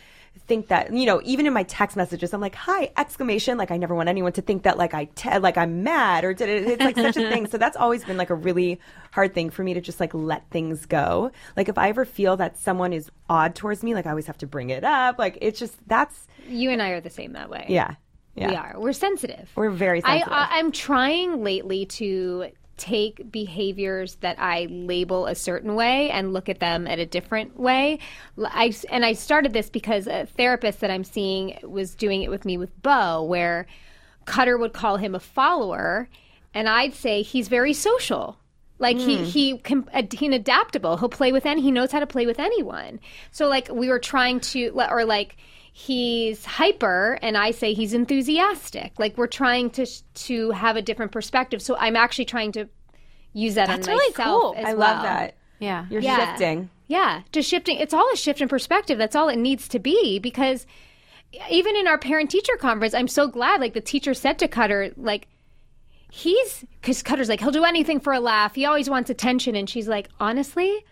[0.48, 2.91] think that you know even in my text messages I'm like hi!
[2.98, 6.24] Exclamation like I never want anyone to think that like I te- like I'm mad
[6.24, 7.48] or did it it's like such a thing.
[7.48, 8.80] So that's always been like a really
[9.12, 11.32] hard thing for me to just like let things go.
[11.58, 14.38] Like if I ever feel that someone is odd towards me like I always have
[14.39, 15.17] to bring it up.
[15.17, 17.65] Like it's just that's You and I are the same that way.
[17.69, 17.95] yeah.
[18.36, 18.50] Yeah.
[18.50, 18.76] We are.
[18.78, 19.50] We're sensitive.
[19.56, 20.34] we're very I, sensitive.
[20.34, 26.49] I, I'm trying lately to take behaviors that I label a certain way and look
[26.49, 27.99] at them at a different way.
[28.43, 32.45] I, and I started this because a therapist that I'm seeing was doing it with
[32.45, 33.65] me with Bo, where
[34.25, 36.09] Cutter would call him a follower,
[36.53, 38.38] and I'd say he's very social.
[38.77, 39.23] Like he hmm.
[39.23, 40.97] he can he's adaptable.
[40.97, 41.61] He'll play with any.
[41.61, 42.99] He knows how to play with anyone.
[43.31, 45.38] So like we were trying to or like
[45.77, 48.93] he's hyper and I say he's enthusiastic.
[48.97, 51.61] Like we're trying to to have a different perspective.
[51.61, 52.69] So I'm actually trying to
[53.33, 54.53] use that That's on really myself cool.
[54.55, 54.77] as I well.
[54.79, 55.35] love that.
[55.59, 55.85] Yeah.
[55.89, 56.29] You're Yeah.
[56.31, 56.69] shifting.
[56.88, 57.77] Yeah, just shifting.
[57.77, 58.97] It's all a shift in perspective.
[58.97, 60.65] That's all it needs to be because
[61.49, 63.59] even in our parent teacher conference, I'm so glad.
[63.59, 65.27] Like the teacher said to Cutter, like
[66.09, 68.55] he's because Cutter's like he'll do anything for a laugh.
[68.55, 70.85] He always wants attention, and she's like, honestly,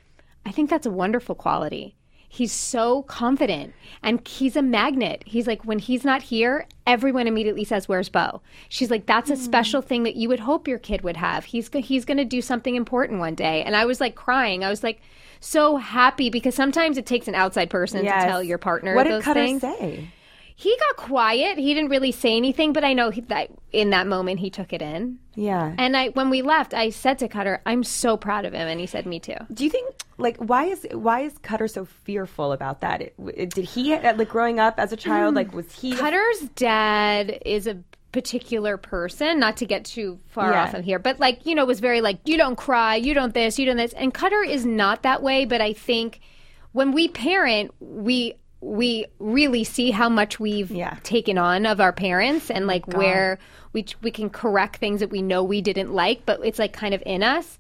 [0.46, 1.96] I think that's a wonderful quality.
[2.34, 5.22] He's so confident and he's a magnet.
[5.24, 8.42] He's like, when he's not here, everyone immediately says, Where's Bo?
[8.70, 9.42] She's like, That's a hmm.
[9.42, 11.46] special thing that you would hope your kid would have.
[11.46, 13.62] He's, he's going to do something important one day.
[13.62, 14.64] And I was like crying.
[14.64, 15.00] I was like,
[15.42, 18.24] so happy because sometimes it takes an outside person Yes.
[18.24, 19.62] to tell your partner What did those Cutter things.
[19.62, 20.10] say?
[20.56, 21.58] He got quiet.
[21.58, 24.72] He didn't really say anything, but I know he, that in that moment he took
[24.74, 25.20] it in.
[25.36, 25.74] Yeah.
[25.78, 28.80] And I, when we left, I said to Cutter, "I'm so proud of him," and
[28.80, 32.52] he said, "Me too." Do you think like why is why is Cutter so fearful
[32.52, 33.02] about that?
[33.02, 35.34] It, it- did he like growing up as a child?
[35.34, 35.38] Mm.
[35.38, 35.94] Like was he?
[35.96, 37.80] Cutter's dad is a
[38.12, 40.64] particular person, not to get too far Yeah.
[40.66, 43.34] off of here, but like, you know, was very like, you don't cry, you don't
[43.34, 43.92] this, you don't this.
[43.94, 46.20] And Cutter is not that way, but I think
[46.74, 50.96] when we parent, we we really see how much we've Yeah.
[51.04, 53.38] taken on of our parents and oh like where
[53.74, 56.94] we we can correct things that we know we didn't like, but it's like kind
[56.94, 57.58] of in us.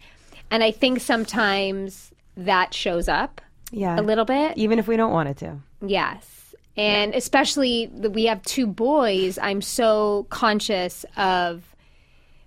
[0.49, 4.57] And I think sometimes that shows up yeah, a little bit.
[4.57, 5.57] even if we don't want it to.
[5.85, 6.55] Yes.
[6.77, 11.63] And especially that we have two boys, I'm so conscious of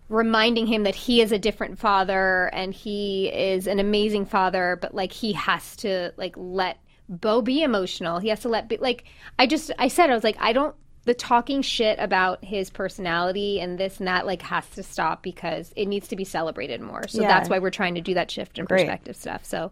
[0.09, 4.95] reminding him that he is a different father and he is an amazing father, but
[4.95, 8.19] like he has to like let Bo be emotional.
[8.19, 9.05] He has to let be like
[9.39, 13.61] I just I said I was like I don't the talking shit about his personality
[13.61, 17.07] and this and that like has to stop because it needs to be celebrated more.
[17.07, 17.29] So Yeah.
[17.29, 18.81] that's why we're trying to do that shift in Great.
[18.81, 19.45] perspective stuff.
[19.45, 19.71] So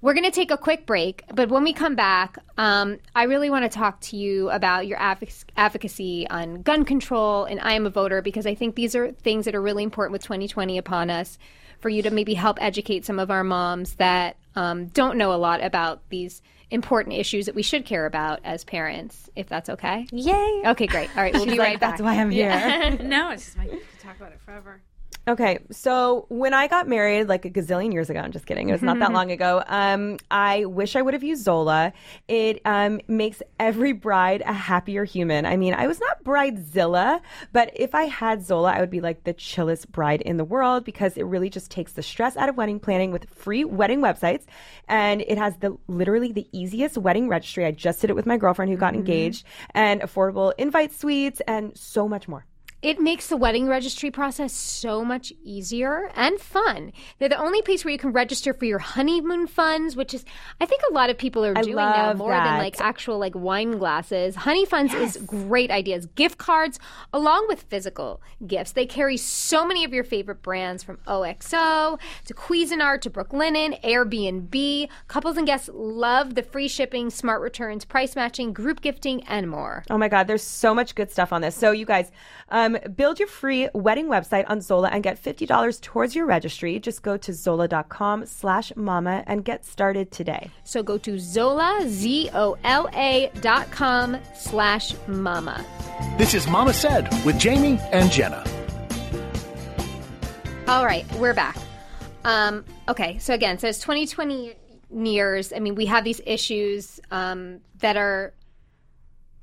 [0.00, 3.48] we're going to take a quick break, but when we come back, um, I really
[3.50, 7.86] want to talk to you about your advoc- advocacy on gun control and I am
[7.86, 11.10] a voter because I think these are things that are really important with 2020 upon
[11.10, 11.38] us
[11.80, 15.36] for you to maybe help educate some of our moms that um, don't know a
[15.36, 20.06] lot about these important issues that we should care about as parents, if that's okay.
[20.10, 20.62] Yay!
[20.66, 21.08] Okay, great.
[21.16, 21.92] All right, we'll be She's right back.
[21.92, 22.98] That's why I'm here.
[23.02, 24.80] no, it's just my could talk about it forever.
[25.28, 28.68] Okay, so when I got married, like a gazillion years ago, I'm just kidding.
[28.68, 29.60] It was not that long ago.
[29.66, 31.92] Um, I wish I would have used Zola.
[32.28, 35.44] It um, makes every bride a happier human.
[35.44, 37.20] I mean, I was not bridezilla,
[37.52, 40.84] but if I had Zola, I would be like the chillest bride in the world
[40.84, 44.44] because it really just takes the stress out of wedding planning with free wedding websites,
[44.86, 47.64] and it has the literally the easiest wedding registry.
[47.64, 51.76] I just did it with my girlfriend who got engaged, and affordable invite suites, and
[51.76, 52.46] so much more.
[52.86, 56.92] It makes the wedding registry process so much easier and fun.
[57.18, 60.24] They're the only place where you can register for your honeymoon funds, which is
[60.60, 63.78] I think a lot of people are doing now more than like actual like wine
[63.78, 64.36] glasses.
[64.36, 66.06] Honey funds is great ideas.
[66.14, 66.78] Gift cards
[67.12, 68.70] along with physical gifts.
[68.70, 74.88] They carry so many of your favorite brands from OXO to Cuisinart to Brooklinen, Airbnb.
[75.08, 79.82] Couples and guests love the free shipping, smart returns, price matching, group gifting, and more.
[79.90, 81.56] Oh my God, there's so much good stuff on this.
[81.56, 82.12] So, you guys,
[82.50, 86.78] um, build your free wedding website on Zola and get $50 towards your registry.
[86.78, 90.50] Just go to zola.com slash mama and get started today.
[90.64, 95.64] So go to Zola, Z O L A dot com slash mama.
[96.18, 98.44] This is Mama Said with Jamie and Jenna.
[100.68, 101.56] All right, we're back.
[102.24, 104.54] Um, okay, so again, so it's 2020
[104.90, 105.52] years.
[105.52, 108.34] I mean, we have these issues um, that are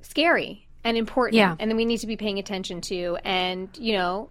[0.01, 1.55] scary and important, Yeah.
[1.59, 3.17] and then we need to be paying attention to.
[3.23, 4.29] And you know,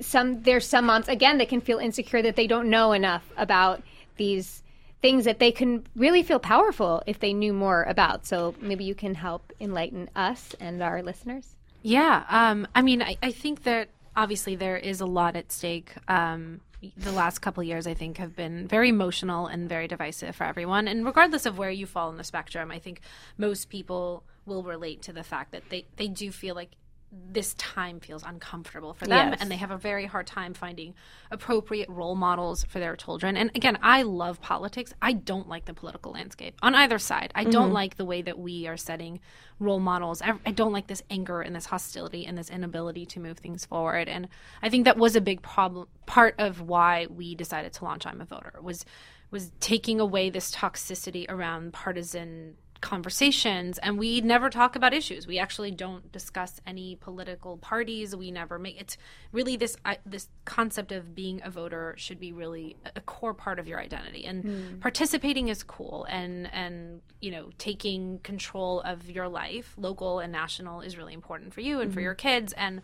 [0.00, 3.82] some there's some moms again that can feel insecure that they don't know enough about
[4.16, 4.62] these
[5.02, 8.26] things that they can really feel powerful if they knew more about.
[8.26, 11.54] So maybe you can help enlighten us and our listeners.
[11.82, 15.92] Yeah, um, I mean, I, I think that obviously there is a lot at stake.
[16.08, 16.60] Um,
[16.96, 20.88] the last couple years, I think, have been very emotional and very divisive for everyone.
[20.88, 23.00] And regardless of where you fall in the spectrum, I think
[23.38, 26.72] most people will relate to the fact that they, they do feel like
[27.12, 29.40] this time feels uncomfortable for them Yes.
[29.40, 30.94] and they have a very hard time finding
[31.30, 33.36] appropriate role models for their children.
[33.36, 34.92] And again, I love politics.
[35.00, 37.32] I don't like the political landscape on either side.
[37.34, 37.74] I don't mm-hmm.
[37.74, 39.20] like the way that we are setting
[39.60, 40.20] role models.
[40.20, 43.64] I, I don't like this anger and this hostility and this inability to move things
[43.64, 44.08] forward.
[44.08, 44.28] And
[44.62, 48.20] I think that was a big problem part of why we decided to launch I'm
[48.20, 48.84] a Voter was
[49.30, 55.38] was taking away this toxicity around partisan conversations and we never talk about issues we
[55.38, 58.96] actually don't discuss any political parties we never make it's
[59.32, 63.66] really this this concept of being a voter should be really a core part of
[63.66, 64.80] your identity and mm.
[64.80, 70.80] participating is cool and and you know taking control of your life local and national
[70.80, 71.94] is really important for you and mm-hmm.
[71.94, 72.82] for your kids and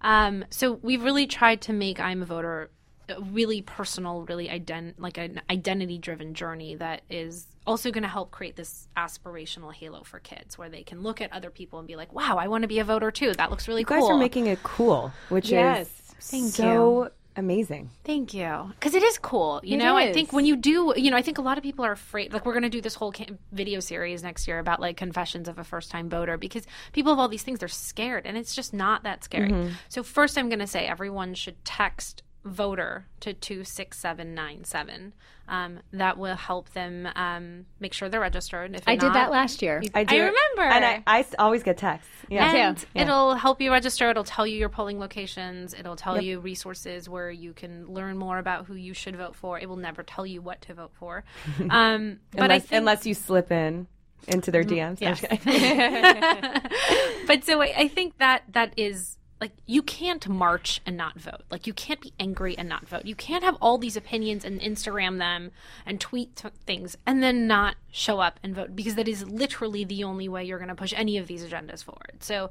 [0.00, 2.70] um, so we've really tried to make i'm a voter
[3.30, 8.30] really personal, really ident- like an identity driven journey that is also going to help
[8.30, 11.96] create this aspirational halo for kids where they can look at other people and be
[11.96, 13.32] like, wow, I want to be a voter too.
[13.34, 13.96] That looks really you cool.
[13.96, 15.86] You guys are making it cool, which yes.
[15.86, 15.90] is
[16.20, 17.10] Thank so you.
[17.36, 17.90] amazing.
[18.04, 18.70] Thank you.
[18.70, 19.60] Because it is cool.
[19.62, 20.10] You it know, is.
[20.10, 22.32] I think when you do, you know, I think a lot of people are afraid.
[22.32, 23.12] Like, we're going to do this whole
[23.52, 27.18] video series next year about like confessions of a first time voter because people have
[27.18, 29.50] all these things, they're scared, and it's just not that scary.
[29.50, 29.74] Mm-hmm.
[29.88, 35.12] So, first, I'm going to say everyone should text voter to 26797
[35.48, 38.74] um, that will help them um, make sure they're registered.
[38.74, 39.82] If i not, did that last year.
[39.94, 40.62] i, I remember.
[40.62, 42.10] and I, I, always get texts.
[42.28, 42.68] Yeah.
[42.68, 43.02] And yeah.
[43.02, 44.10] it'll help you register.
[44.10, 45.74] It'll tell you your polling locations.
[45.74, 46.24] It'll tell yep.
[46.24, 49.58] you resources where you can learn more about who you should vote for.
[49.58, 51.24] It will never tell you what to vote for.
[51.70, 53.86] Um, but unless, think, unless you slip in
[54.26, 55.00] into their DMs.
[55.00, 55.20] Yes.
[57.26, 61.42] but so I, I think that that is like you can't march and not vote.
[61.50, 63.04] Like you can't be angry and not vote.
[63.04, 65.52] You can't have all these opinions and instagram them
[65.86, 69.84] and tweet t- things and then not show up and vote because that is literally
[69.84, 72.18] the only way you're going to push any of these agendas forward.
[72.20, 72.50] So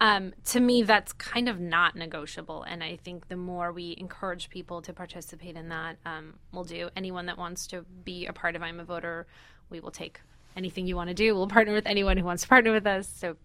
[0.00, 4.48] um, to me that's kind of not negotiable and i think the more we encourage
[4.48, 6.90] people to participate in that um, we'll do.
[6.94, 9.26] Anyone that wants to be a part of i'm a voter
[9.70, 10.20] we will take
[10.56, 11.34] anything you want to do.
[11.34, 13.08] We'll partner with anyone who wants to partner with us.
[13.08, 13.36] So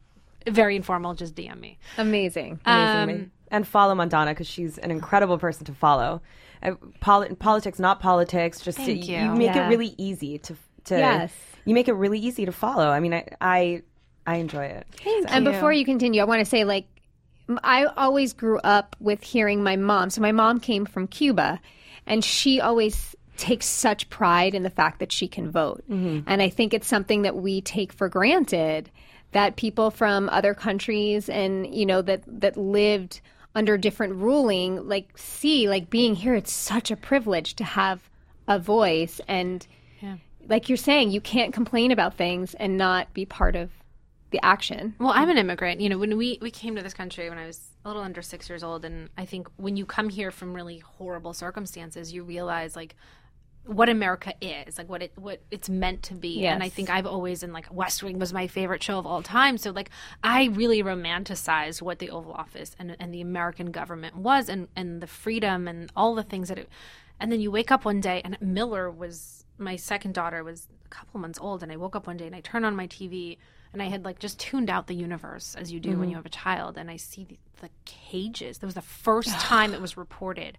[0.47, 1.13] very informal.
[1.13, 1.77] Just DM me.
[1.97, 2.59] Amazing.
[2.65, 3.21] Amazing.
[3.21, 6.21] Um, and follow Mandana because she's an incredible person to follow.
[6.61, 8.61] Uh, poli- politics, not politics.
[8.61, 9.17] Just to, you.
[9.17, 9.35] you.
[9.35, 9.67] make yeah.
[9.67, 10.97] it really easy to to.
[10.97, 11.33] Yes.
[11.65, 12.89] You make it really easy to follow.
[12.89, 13.81] I mean, I I,
[14.25, 14.87] I enjoy it.
[15.03, 15.35] Thank so.
[15.35, 16.87] And before you continue, I want to say like
[17.63, 20.09] I always grew up with hearing my mom.
[20.09, 21.61] So my mom came from Cuba,
[22.05, 25.83] and she always takes such pride in the fact that she can vote.
[25.89, 26.27] Mm-hmm.
[26.27, 28.91] And I think it's something that we take for granted
[29.33, 33.21] that people from other countries and you know that that lived
[33.55, 38.09] under different ruling like see like being here it's such a privilege to have
[38.47, 39.21] a voice.
[39.27, 39.65] And
[40.01, 40.17] yeah.
[40.47, 43.71] like you're saying you can't complain about things and not be part of
[44.31, 44.95] the action.
[44.99, 45.81] Well i'm an immigrant.
[45.81, 48.21] You know when we we came to this country when i was a little under
[48.21, 52.23] six years old and i think when you come here from really horrible circumstances you
[52.23, 52.95] realize like
[53.65, 56.41] what America is, like what it what it's meant to be.
[56.41, 56.53] Yes.
[56.53, 59.23] And I think I've always in like West Wing was my favorite show of all
[59.23, 59.57] time.
[59.57, 59.89] So like
[60.23, 65.01] I really romanticized what the Oval Office and and the American government was and and
[65.01, 66.69] the freedom and all the things that it
[67.19, 70.89] and then you wake up one day and Miller was my second daughter was a
[70.89, 73.37] couple months old and I woke up one day and I turned on my TV
[73.71, 75.99] and I had like just tuned out the universe as you do mm-hmm.
[76.01, 78.57] when you have a child and I see the, the cages.
[78.57, 80.57] That was the first time it was reported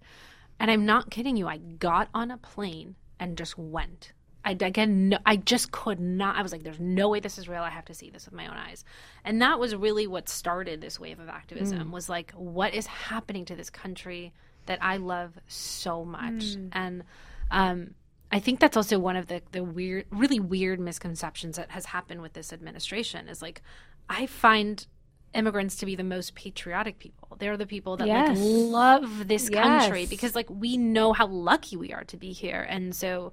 [0.60, 1.46] and I'm not kidding you.
[1.46, 4.12] I got on a plane and just went.
[4.44, 6.36] I again, no, I just could not.
[6.36, 7.62] I was like, "There's no way this is real.
[7.62, 8.84] I have to see this with my own eyes."
[9.24, 11.88] And that was really what started this wave of activism.
[11.88, 11.90] Mm.
[11.90, 14.32] Was like, what is happening to this country
[14.66, 16.56] that I love so much?
[16.56, 16.68] Mm.
[16.72, 17.04] And
[17.50, 17.94] um,
[18.30, 22.20] I think that's also one of the the weird, really weird misconceptions that has happened
[22.20, 23.28] with this administration.
[23.28, 23.62] Is like,
[24.10, 24.86] I find
[25.34, 27.36] immigrants to be the most patriotic people.
[27.38, 28.28] They're the people that yes.
[28.28, 29.62] like love this yes.
[29.62, 32.66] country because like we know how lucky we are to be here.
[32.68, 33.32] And so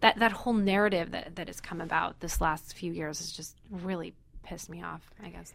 [0.00, 3.56] that that whole narrative that that has come about this last few years has just
[3.70, 5.52] really pissed me off, I guess.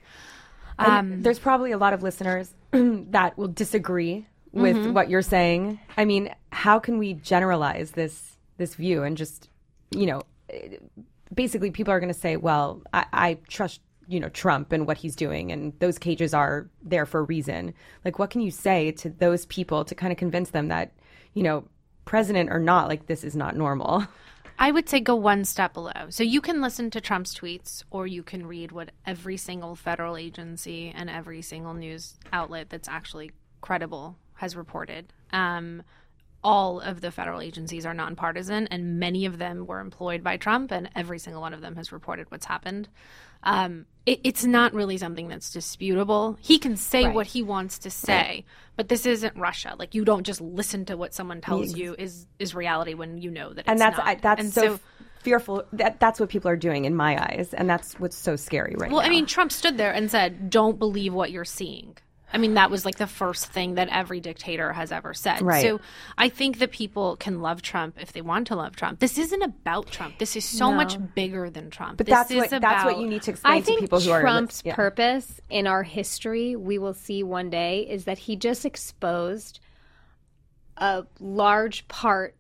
[0.78, 4.94] Um, there's probably a lot of listeners that will disagree with mm-hmm.
[4.94, 5.80] what you're saying.
[5.98, 9.50] I mean, how can we generalize this this view and just,
[9.92, 10.22] you know,
[11.34, 14.98] basically people are going to say, well, I, I trust you know Trump and what
[14.98, 17.74] he's doing and those cages are there for a reason.
[18.04, 20.92] Like what can you say to those people to kind of convince them that,
[21.34, 21.66] you know,
[22.06, 24.06] president or not, like this is not normal?
[24.62, 26.10] I would say go one step below.
[26.10, 30.18] So you can listen to Trump's tweets or you can read what every single federal
[30.18, 35.14] agency and every single news outlet that's actually credible has reported.
[35.32, 35.84] Um,
[36.44, 40.72] all of the federal agencies are nonpartisan, and many of them were employed by Trump,
[40.72, 42.88] and every single one of them has reported what's happened.
[43.44, 46.38] Um, it, it's not really something that's disputable.
[46.42, 47.14] He can say right.
[47.14, 48.46] what he wants to say, right.
[48.76, 49.76] but this isn't Russia.
[49.78, 53.30] Like you don't just listen to what someone tells you is is reality when you
[53.30, 53.66] know that.
[53.68, 54.08] and that's not.
[54.08, 54.80] I, that's and so, so
[55.22, 58.76] fearful that that's what people are doing in my eyes and that's what's so scary
[58.78, 59.08] right well now.
[59.08, 61.96] i mean trump stood there and said don't believe what you're seeing
[62.32, 65.42] I mean, that was like the first thing that every dictator has ever said.
[65.42, 65.64] Right.
[65.64, 65.82] So
[66.18, 69.00] I think that people can love Trump if they want to love Trump.
[69.00, 70.20] This isn't about Trump.
[70.20, 71.98] This is so much bigger than Trump.
[71.98, 74.00] But This that's is what that's what you need to explain I to think people
[74.00, 74.76] who are Trump's yeah.
[74.76, 79.60] purpose in our history, we will see one day, is that he just exposed
[80.78, 82.36] a large part.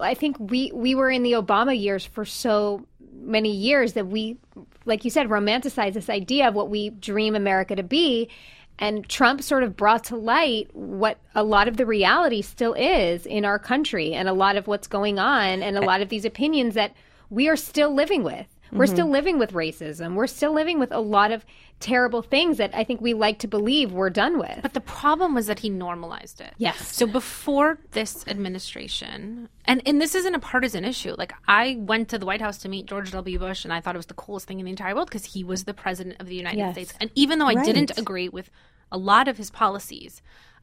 [0.00, 4.38] I think we we were in the Obama years for so many years that we,
[4.84, 8.28] like you said, romanticized this idea of what we dream America to be.
[8.78, 13.26] And Trump sort of brought to light what a lot of the reality still is
[13.26, 16.24] in our country and a lot of what's going on and a lot of these
[16.24, 16.94] opinions that
[17.30, 18.46] we are still living with.
[18.72, 18.94] We're Mm-hmm.
[18.94, 20.14] still living with racism.
[20.14, 21.44] We're still living with a lot of
[21.80, 24.58] terrible things that I think we like to believe we're done with.
[24.62, 26.52] But the problem was that he normalized it.
[26.58, 26.94] Yes.
[26.96, 31.14] So before this administration, and, and this isn't a partisan issue.
[31.16, 33.38] Like, I went to the White House to meet George W.
[33.38, 35.44] Bush, and I thought it was the coolest thing in the entire world because he
[35.44, 36.74] was the president of the United Yes.
[36.74, 36.94] States.
[37.00, 38.50] And even though I didn't agree with
[38.90, 40.22] a lot of his policies,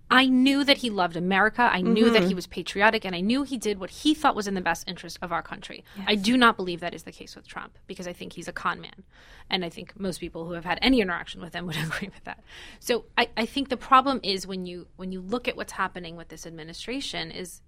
[0.09, 1.63] I knew that he loved America.
[1.63, 2.35] I knew that he mm-hmm.
[2.35, 5.17] was patriotic, and I knew he did what he thought was in the best interest
[5.21, 5.83] of our country.
[6.05, 8.53] I do not believe that is the case with Trump because I think he's a
[8.53, 9.03] con man.
[9.49, 12.23] And I think most people who have had any interaction with him would agree with
[12.25, 12.43] that.
[12.79, 16.15] So I, I think the problem is when you when you look at what's happening
[16.15, 17.61] with this administration is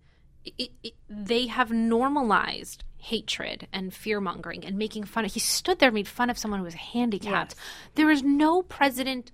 [0.46, 5.34] it, it, they have normalized hatred and fear mongering and making fun of.
[5.34, 7.56] He stood there and made fun of someone who was handicapped.
[7.96, 9.32] There is no president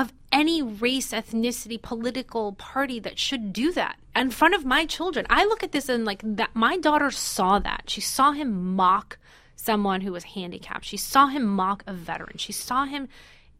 [0.00, 5.26] of any race, ethnicity, political party that should do that in front of my children.
[5.28, 6.50] I look at this and like that.
[6.54, 7.84] My daughter saw that.
[7.88, 9.18] She saw him mock
[9.56, 10.86] someone who was handicapped.
[10.86, 12.38] She saw him mock a veteran.
[12.38, 13.08] She saw him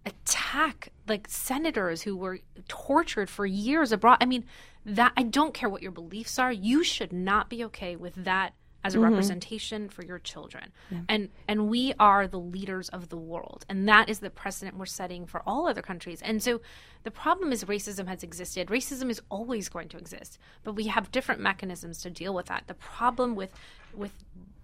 [0.07, 4.16] attack like senators who were tortured for years abroad.
[4.22, 4.47] I mean,
[4.86, 6.51] that I don't care what your beliefs are.
[6.51, 9.11] You should not be okay with that as a mm-hmm.
[9.11, 10.72] representation for your children.
[11.09, 13.64] And and we are the leaders of the world.
[13.68, 16.22] And that is the precedent we're setting for all other countries.
[16.22, 16.61] And so
[17.03, 18.68] the problem is racism has existed.
[18.68, 22.64] Racism is always going to exist, but we have different mechanisms to deal with that.
[22.66, 23.53] The problem with
[23.95, 24.12] with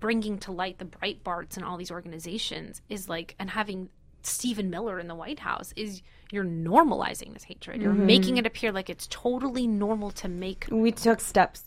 [0.01, 3.91] bringing to light the Breitbarts and all these organizations is like and having
[4.23, 6.03] Stephen Miller in the White House is
[6.33, 7.83] you're normalizing this hatred.
[7.83, 8.07] You're mm-hmm.
[8.07, 11.65] making it appear like it's totally normal to make we took steps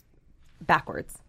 [0.60, 1.19] backwards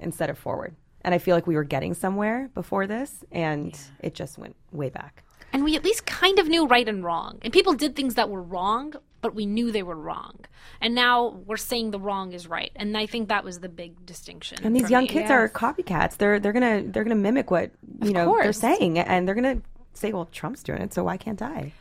[0.00, 0.74] instead of forward.
[1.02, 4.90] And I feel like we were getting somewhere before this, and it just went way
[4.90, 5.22] back.
[5.52, 7.38] and we at least kind of knew right and wrong.
[7.42, 10.34] And people did things that were wrong, but we knew they were wrong.
[10.80, 12.70] And now we're saying the wrong is right.
[12.76, 14.58] And I think that was the big distinction.
[14.62, 15.08] And these young me.
[15.08, 16.16] kids are copycats.
[16.18, 17.70] They're they're gonna they're gonna mimic what
[18.02, 19.60] you know they're saying, and they're gonna
[19.94, 21.72] say, "Well, Trump's doing it, so why can't I?"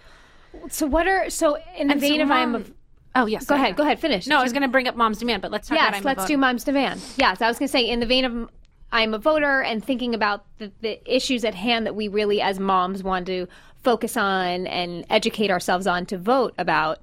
[0.70, 2.74] So what are so in the And vein so of I'm a Mom-
[3.16, 3.46] Oh yes.
[3.46, 4.28] go ahead, go ahead, finish.
[4.28, 6.06] No, I was going to bring up mom's demand, but let's talk about yes, I'm
[6.06, 7.02] a let's do Mom's Demand.
[7.18, 8.50] Yes, I was going to say in the vein of
[8.92, 12.60] I'm a voter and thinking about the, the issues at hand that we really as
[12.60, 13.48] moms want to
[13.84, 17.00] focus on and educate ourselves on to vote about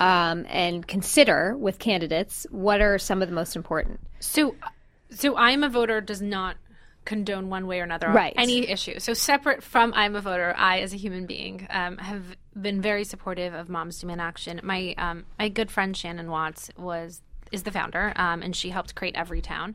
[0.00, 2.46] um, and consider with candidates.
[2.50, 4.00] What are some of the most important?
[4.20, 4.56] So,
[5.10, 6.56] so I'm a voter does not
[7.06, 8.34] condone one way or another on Right.
[8.36, 8.98] any issue.
[8.98, 12.24] So separate from I'm a voter, I as a human being um, have
[12.60, 14.60] been very supportive of Moms Demand Action.
[14.62, 18.94] My um, my good friend Shannon Watts was is the founder, um, and she helped
[18.94, 19.74] create Everytown.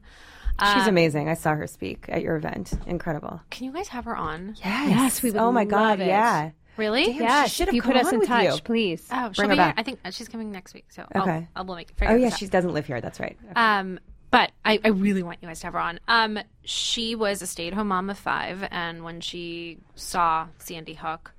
[0.74, 1.28] She's amazing.
[1.28, 2.74] I saw her speak at your event.
[2.86, 3.42] Incredible.
[3.50, 4.56] Can you guys have her on?
[4.64, 6.06] Yes, we would Oh my love god, it.
[6.08, 6.52] yeah.
[6.78, 7.18] Really?
[7.18, 8.62] Damn, she should have you come put us on in with touch, you.
[8.62, 9.08] please.
[9.12, 9.74] Oh, she'll Bring her be here.
[9.76, 11.48] I think she's coming next week, so Okay.
[11.56, 11.98] I'll, I'll make it.
[11.98, 13.02] figure Oh yeah, she doesn't live here.
[13.02, 13.38] That's right.
[13.56, 14.00] Um,
[14.32, 16.00] but I, I really want you guys to have her on.
[16.08, 21.34] Um, she was a stay-at-home mom of five, and when she saw Sandy Hook,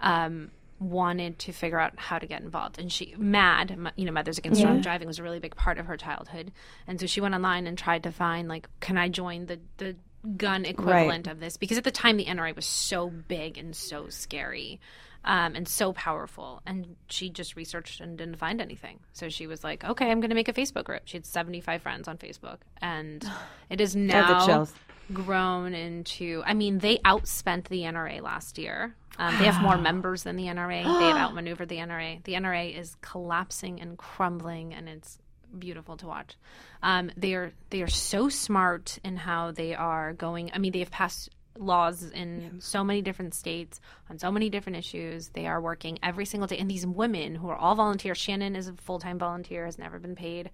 [0.00, 2.78] um, wanted to figure out how to get involved.
[2.78, 5.86] And she, MAD, you know, Mothers Against Drunk Driving, was a really big part of
[5.86, 6.52] her childhood.
[6.86, 9.96] And so she went online and tried to find, like, can I join the the
[10.36, 11.56] gun equivalent of this?
[11.56, 14.80] Because at the time, the NRA was so big and so scary.
[15.26, 16.62] Um, and so powerful.
[16.66, 19.00] And she just researched and didn't find anything.
[19.12, 21.02] So she was like, okay, I'm going to make a Facebook group.
[21.04, 22.58] She had 75 friends on Facebook.
[22.80, 23.28] And
[23.70, 24.66] it is now
[25.12, 28.94] grown into, I mean, they outspent the NRA last year.
[29.18, 30.84] Um, they have more members than the NRA.
[30.84, 32.22] They have outmaneuvered the NRA.
[32.24, 35.18] The NRA is collapsing and crumbling, and it's
[35.58, 36.36] beautiful to watch.
[36.82, 40.50] Um, they are they are so smart in how they are going.
[40.52, 43.80] I mean, they have passed laws in so many different states
[44.10, 45.28] on so many different issues.
[45.28, 48.18] They are working every single day, and these women who are all volunteers.
[48.18, 50.50] Shannon is a full time volunteer, has never been paid.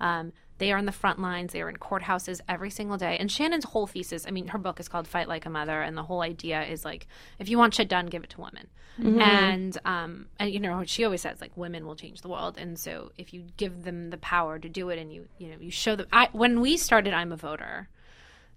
[0.00, 1.52] Um, they are in the front lines.
[1.52, 3.16] They are in courthouses every single day.
[3.18, 5.96] And Shannon's whole thesis, I mean, her book is called Fight Like a Mother, and
[5.96, 7.06] the whole idea is like,
[7.38, 8.68] if you want shit done, give it to women.
[9.20, 12.56] And um, and you know, she always says like, women will change the world.
[12.56, 15.56] And so if you give them the power to do it, and you you know
[15.58, 16.06] you show them.
[16.12, 17.88] I when we started, I'm a voter.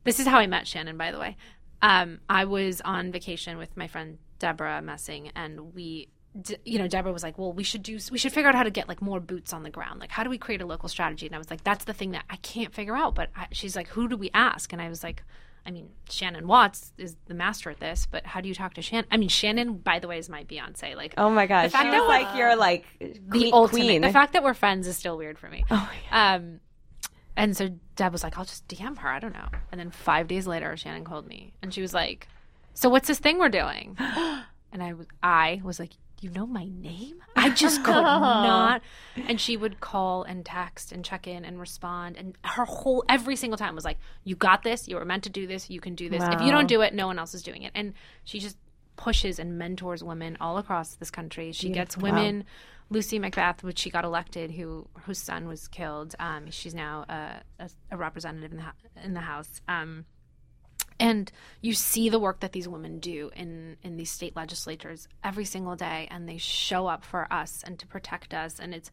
[0.04, 1.36] This is how I met Shannon, by the way.
[1.82, 6.10] Um, I was on vacation with my friend Debra Messing, and we
[6.40, 7.98] D- you know, Debra was like, "Well, we should do.
[8.12, 10.00] We should figure out how to get like more boots on the ground.
[10.00, 12.12] Like, how do we create a local strategy?" And I was like, "That's the thing
[12.12, 14.88] that I can't figure out." But I, she's like, "Who do we ask?" And I
[14.90, 15.24] was like,
[15.66, 18.84] "I mean, Shannon Watts is the master at this, but how do you talk to
[18.84, 19.08] Shannon?
[19.10, 20.96] I mean, Shannon, by the way, is my Beyonce.
[20.96, 23.86] Like, Oh my gosh, fact she that like you're like the queen, ultimate.
[23.86, 24.02] queen.
[24.02, 25.64] The fact that we're friends is still weird for me.
[25.72, 26.60] Oh, um,
[27.38, 29.08] and so Deb was like, "I'll just DM her.
[29.08, 32.28] I don't know." And then five days later, Shannon called me, and she was like,
[32.74, 36.66] "So what's this thing we're doing?" and I was, I was like, "You know my
[36.66, 38.82] name?" I just could not.
[39.16, 43.36] And she would call and text and check in and respond, and her whole every
[43.36, 44.88] single time was like, "You got this.
[44.88, 45.70] You were meant to do this.
[45.70, 46.24] You can do this.
[46.24, 48.58] If you don't do it, no one else is doing it." And she just
[48.98, 51.52] pushes and mentors women all across this country.
[51.54, 52.44] She gets women.
[52.90, 56.16] Lucy McBath, which she got elected, who whose son was killed.
[56.20, 58.66] Um, she's now a, a, a representative in the
[59.04, 59.62] in the House.
[59.68, 60.06] Um,
[61.00, 61.32] and
[61.62, 65.76] you see the work that these women do in in these state legislatures every single
[65.76, 68.90] day, and they show up for us and to protect us, and it's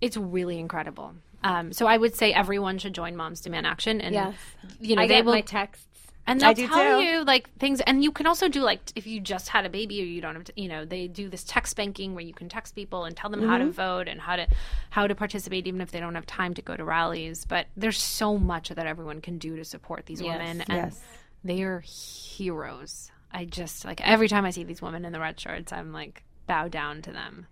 [0.00, 1.14] it's really incredible.
[1.44, 4.34] Um, so I would say everyone should join Moms Demand Action, and Yes.
[4.80, 5.86] you know I they will my texts.
[6.26, 7.04] And they'll tell too.
[7.06, 10.00] you like things, and you can also do like if you just had a baby
[10.02, 12.48] or you don't have, to, you know, they do this text banking where you can
[12.48, 13.66] text people and tell them how Mm-hmm.
[13.68, 14.46] to vote and how to
[14.90, 17.44] how to participate, even if they don't have time to go to rallies.
[17.44, 21.00] But there's so much that everyone can do to support these women, and Yes.
[21.44, 23.10] they are heroes.
[23.32, 26.22] I just like every time I see these women in the red shirts, I'm like
[26.46, 27.46] bow down to them.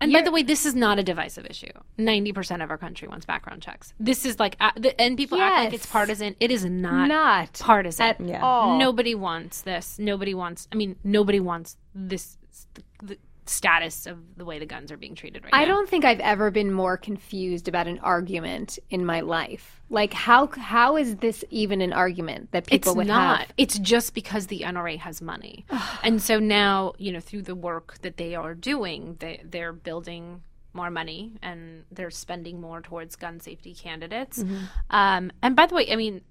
[0.00, 1.70] And by the way, this is not a divisive issue.
[1.96, 3.94] Ninety percent of our country wants background checks.
[3.98, 4.56] This is like,
[4.98, 6.36] and people act like it's partisan.
[6.40, 8.42] It is not, Not partisan at Yeah.
[8.44, 8.78] all.
[8.78, 9.98] Nobody wants this.
[9.98, 10.68] Nobody wants.
[10.72, 12.36] I mean, nobody wants this.
[12.74, 15.62] The, the status of the way the guns are being treated right I now.
[15.64, 19.80] I don't think I've ever been more confused about an argument in my life.
[19.90, 23.40] Like how how is this even an argument that people it's would not.
[23.40, 23.52] have?
[23.56, 25.66] It's just because the NRA has money,
[26.02, 30.42] and so now you know through the work that they are doing, they they're building
[30.72, 34.42] more money and they're spending more towards gun safety candidates.
[34.42, 34.64] Mm-hmm.
[34.90, 36.22] Um, and by the way, I mean.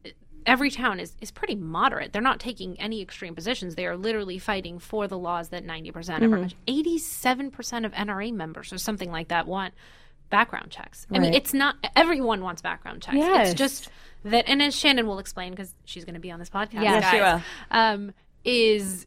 [0.45, 2.13] Every town is, is pretty moderate.
[2.13, 3.75] They're not taking any extreme positions.
[3.75, 6.33] They are literally fighting for the laws that 90% of our Mm-hmm.
[6.33, 9.73] country, 87% of NRA members or something like that want
[10.29, 11.05] background checks.
[11.11, 13.17] I mean, it's not everyone wants background checks.
[13.17, 13.51] Yes.
[13.51, 13.89] It's just
[14.25, 17.03] that, and as Shannon will explain, because she's going to be on this podcast, Yes.
[17.03, 17.41] Yes, she will.
[17.79, 18.13] Um,
[18.43, 19.05] is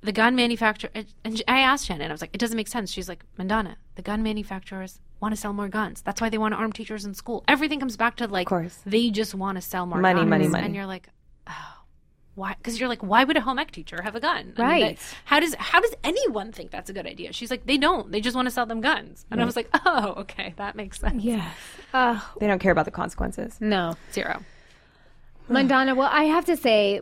[0.00, 0.90] the gun manufacturer?
[1.24, 2.90] And I asked Shannon, I was like, it doesn't make sense.
[2.90, 6.02] She's like, Mandana, the gun manufacturers want to sell more guns.
[6.02, 7.44] That's why they want to arm teachers in school.
[7.48, 8.78] Everything comes back to like, course.
[8.86, 10.30] they just want to sell more Money, guns.
[10.30, 10.64] money, money.
[10.66, 11.08] And you're like,
[11.46, 11.72] oh.
[12.36, 12.54] Why?
[12.58, 14.52] Because you're like, why would a home ec teacher have a gun?
[14.58, 14.96] I mean, Right.
[14.98, 17.32] that- how does how does anyone think that's a good idea?
[17.32, 18.12] She's like, they don't.
[18.12, 19.24] They just want to sell them guns.
[19.30, 21.24] And I was like, oh, okay, that makes sense.
[21.24, 21.54] Yes.
[21.94, 23.56] Oh They don't care about the consequences.
[23.58, 23.94] no.
[24.12, 24.42] Zero.
[25.48, 27.00] Mandana, well, I have to say,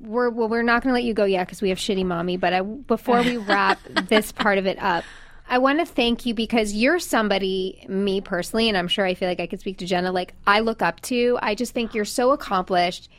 [0.00, 2.36] we're well, we're not going to let you go yet because we have shitty mommy.
[2.36, 5.04] But I, before we wrap this part of it up,
[5.52, 9.28] I want to thank you because you're somebody, me personally, and I'm sure I feel
[9.28, 10.10] like I could speak to Jenna.
[10.10, 11.38] Like I look up to.
[11.42, 13.10] I just think you're so accomplished,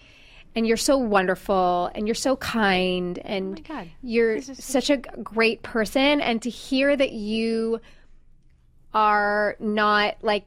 [0.55, 3.87] and you're so wonderful, and you're so kind, and God.
[4.01, 6.21] you're such a great person.
[6.21, 7.79] And to hear that you
[8.95, 10.45] are not like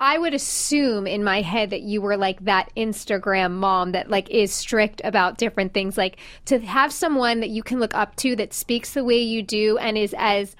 [0.00, 4.28] I would assume in my head that you were like that Instagram mom that like
[4.30, 5.96] is strict about different things.
[5.96, 6.16] Like
[6.46, 9.78] to have someone that you can look up to that speaks the way you do
[9.78, 10.56] and is as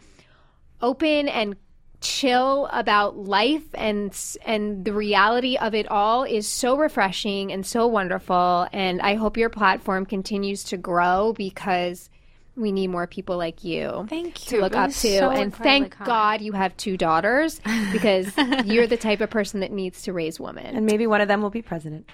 [0.83, 1.57] open and
[2.01, 4.17] chill about life and
[4.47, 9.37] and the reality of it all is so refreshing and so wonderful and I hope
[9.37, 12.09] your platform continues to grow because
[12.57, 14.57] we need more people like you Thank you.
[14.57, 14.95] to look up to.
[14.97, 16.07] so and thank kind.
[16.07, 17.61] God you have two daughters
[17.93, 18.33] because
[18.65, 20.75] you're the type of person that needs to raise women.
[20.75, 22.09] And maybe one of them will be president.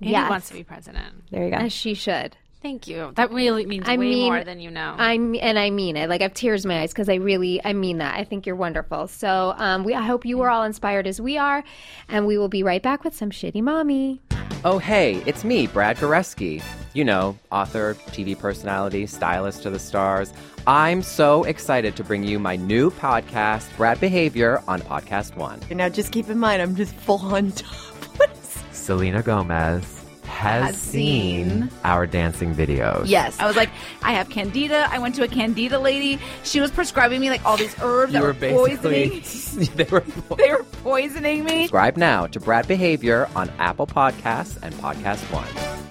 [0.00, 0.28] Andy Yes.
[0.30, 1.30] wants to be president.
[1.30, 1.56] There you go.
[1.58, 2.36] As she should.
[2.68, 3.12] Thank you.
[3.14, 4.94] That really means I way mean, more than you know.
[4.98, 6.10] I'm and I mean it.
[6.10, 8.18] Like I have tears in my eyes because I really I mean that.
[8.18, 9.08] I think you're wonderful.
[9.08, 11.64] So um, we I hope you are all inspired as we are,
[12.10, 14.20] and we will be right back with some shitty mommy.
[14.66, 16.62] Oh, hey, it's me, Brad Goreski.
[16.92, 20.34] You know, author, TV personality, stylist to the stars.
[20.66, 25.58] I'm so excited to bring you my new podcast, Brad Behavior, on Podcast One.
[25.70, 28.62] Now, just keep in mind, I'm just full on topless.
[28.72, 29.97] Selena Gomez
[30.38, 33.02] has, Has seen our dancing videos.
[33.06, 33.70] Yes, I was like,
[34.02, 34.86] I have candida.
[34.90, 36.20] I went to a candida lady.
[36.44, 39.10] She was prescribing me like all these herbs You that were were basically.
[39.20, 39.70] poisoning.
[39.76, 40.00] they were.
[40.36, 41.62] they were poisoning me.
[41.62, 45.90] Subscribe now to Brad Behavior on Apple Podcasts and Podcast One.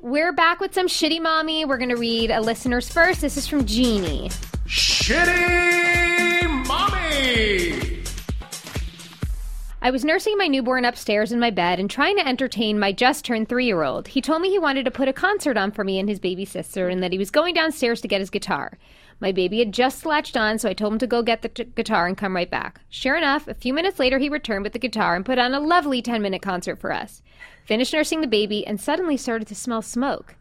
[0.00, 1.64] We're back with some shitty mommy.
[1.64, 3.20] We're gonna read a listener's first.
[3.20, 4.30] This is from Jeannie.
[4.68, 7.87] Shitty Mommy!
[9.88, 13.24] I was nursing my newborn upstairs in my bed and trying to entertain my just
[13.24, 14.08] turned three year old.
[14.08, 16.44] He told me he wanted to put a concert on for me and his baby
[16.44, 18.76] sister and that he was going downstairs to get his guitar.
[19.18, 21.64] My baby had just latched on, so I told him to go get the t-
[21.64, 22.82] guitar and come right back.
[22.90, 25.58] Sure enough, a few minutes later, he returned with the guitar and put on a
[25.58, 27.22] lovely 10 minute concert for us.
[27.64, 30.34] Finished nursing the baby and suddenly started to smell smoke.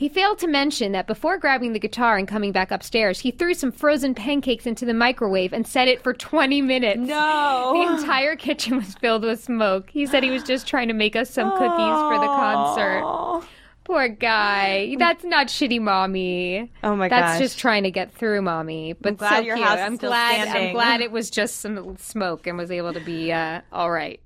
[0.00, 3.52] He failed to mention that before grabbing the guitar and coming back upstairs, he threw
[3.52, 7.00] some frozen pancakes into the microwave and set it for 20 minutes.
[7.00, 7.72] No.
[7.74, 9.90] The entire kitchen was filled with smoke.
[9.90, 13.46] He said he was just trying to make us some cookies for the concert.
[13.84, 14.96] Poor guy.
[14.98, 16.72] That's not shitty mommy.
[16.82, 17.20] Oh my god.
[17.20, 17.40] That's gosh.
[17.40, 18.94] just trying to get through mommy.
[18.94, 19.68] But I'm glad so your cute.
[19.68, 23.32] house I'm glad I'm glad it was just some smoke and was able to be
[23.32, 24.18] uh, all right.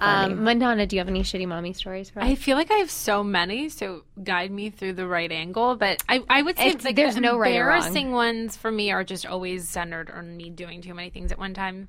[0.00, 2.26] Um, Mandana, do you have any shitty mommy stories for us?
[2.26, 5.76] I feel like I have so many, so guide me through the right angle.
[5.76, 7.76] But I, I would say It's- like there's the no right or wrong.
[7.76, 11.38] embarrassing ones for me are just always centered on me doing too many things at
[11.38, 11.88] one time.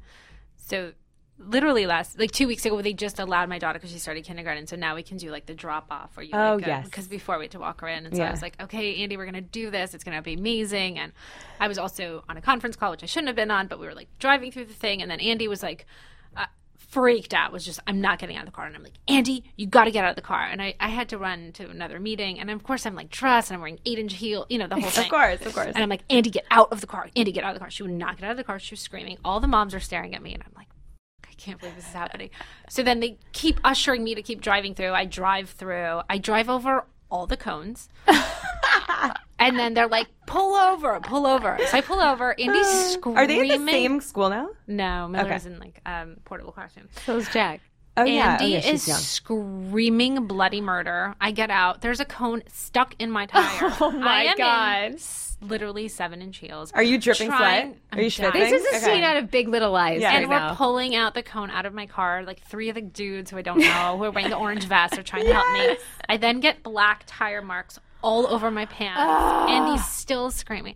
[0.58, 0.94] So
[1.40, 4.68] literally last like two weeks ago, they just allowed my daughter because she started kindergarten,
[4.68, 6.86] so now we can do like the drop off or you Oh, like, yes.
[6.86, 8.32] because before we had to walk her in, and so I Yeah.
[8.32, 9.94] was like, okay, Andy, we're gonna do this.
[9.96, 11.00] It's gonna be amazing.
[11.00, 11.14] And
[11.60, 13.88] I was also on a conference call, which I shouldn't have been on, but we
[13.88, 15.86] were like driving through the thing, and then Andy was like.
[16.92, 19.46] Freaked out was just i'm not getting out of the car and i'm like andy
[19.56, 21.70] you got to get out of the car and I, I had to run to
[21.70, 24.58] another meeting and of course i'm like dressed and i'm wearing eight inch heel you
[24.58, 25.68] know the whole thing Of course, of course.
[25.74, 27.72] and i'm like andy get out of the car andy get out of the car
[27.72, 29.80] she would not get out of the car she was screaming all the moms are
[29.80, 30.68] staring at me and i'm like
[31.30, 32.30] I can't believe this is happening.
[32.70, 34.92] So then they keep ushering me to keep driving through.
[34.92, 36.02] I drive through.
[36.08, 37.90] I drive over all the cones.
[39.42, 41.58] and then they're like, pull over, pull over.
[41.68, 42.40] So I pull over.
[42.40, 43.18] Andy's screaming.
[43.18, 44.50] Are they in the same school now?
[44.68, 46.88] No, Miller's in like um, portable classroom.
[47.06, 47.60] so is Jack.
[47.98, 48.38] Oh yeah.
[48.40, 48.98] Andy oh, yeah, is young.
[48.98, 51.14] screaming bloody murder.
[51.20, 51.82] I get out.
[51.82, 53.74] There's a cone stuck in my tire.
[53.82, 54.94] Oh my I am God.
[54.96, 56.72] s- literally seven inch heels.
[56.74, 57.78] Are you dripping Trying- sweat?
[57.92, 58.34] Are you dying.
[58.34, 58.96] This is a Okay.
[58.96, 60.00] scene out of Big Little Lies.
[60.00, 60.10] Yeah.
[60.10, 60.56] right and we're now.
[60.56, 62.24] pulling out the cone out of my car.
[62.24, 64.98] Like three of the dudes who I don't know who are wearing the orange vests
[64.98, 65.76] are trying to help me.
[66.10, 69.00] I then get black tire marks all over my pants.
[69.52, 69.90] and he's ah.
[69.92, 70.76] still screaming.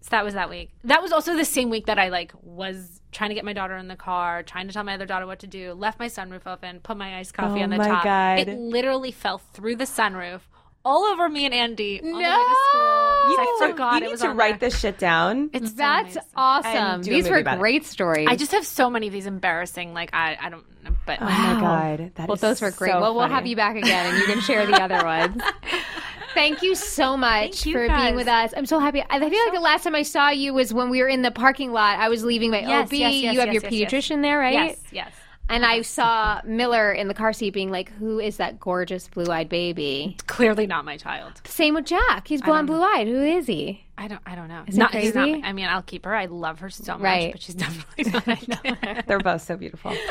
[0.00, 0.70] So that was that week.
[0.84, 3.76] That was also the same week that I like was trying to get my daughter
[3.76, 6.46] in the car, trying to tell my other daughter what to do, left my sunroof
[6.46, 8.04] open, put my iced coffee Oh on the my top.
[8.04, 8.38] God.
[8.40, 10.42] It literally fell through the sunroof
[10.84, 11.98] all over me and Andy.
[12.00, 12.54] on the way to No!
[12.70, 13.30] school.
[13.30, 14.70] You I need to, forgot you it need was to write there.
[14.70, 15.50] this shit down.
[15.52, 16.22] It's That's amazing.
[16.36, 16.70] awesome.
[16.76, 17.58] And do a These were about it.
[17.58, 18.28] great stories.
[18.30, 19.92] I just have so many of these embarrassing.
[19.92, 20.64] Like I, I don't.
[21.04, 22.92] But Oh my god, that well, is those were great.
[22.92, 25.42] so well, we'll have you back again, and you can share the other ones.
[26.36, 28.02] Thank you so much you, for guys.
[28.04, 28.52] being with us.
[28.56, 29.02] I'm so happy.
[29.08, 31.30] I feel like the last time I saw you was when we were in the
[31.32, 31.98] parking lot.
[31.98, 32.92] I was leaving my Yes, OB.
[32.92, 34.52] yes, yes, you have your pediatrician there, right?
[34.52, 35.12] Yes, yes.
[35.48, 39.48] And I saw Miller in the car seat being like, "Who is that gorgeous blue-eyed
[39.48, 41.40] baby?" Clearly not my child.
[41.44, 42.26] Same with Jack.
[42.28, 43.06] He's blonde, blue-eyed.
[43.06, 43.85] Who is he?
[43.98, 44.20] I don't.
[44.26, 44.62] I don't know.
[44.66, 45.42] Isn't not, it he's not- crazy?
[45.44, 46.14] I mean, I'll keep her.
[46.14, 47.32] I love her so much, Right.
[47.32, 48.26] but she's definitely not.
[48.26, 49.04] my kid.
[49.06, 49.92] They're both so beautiful.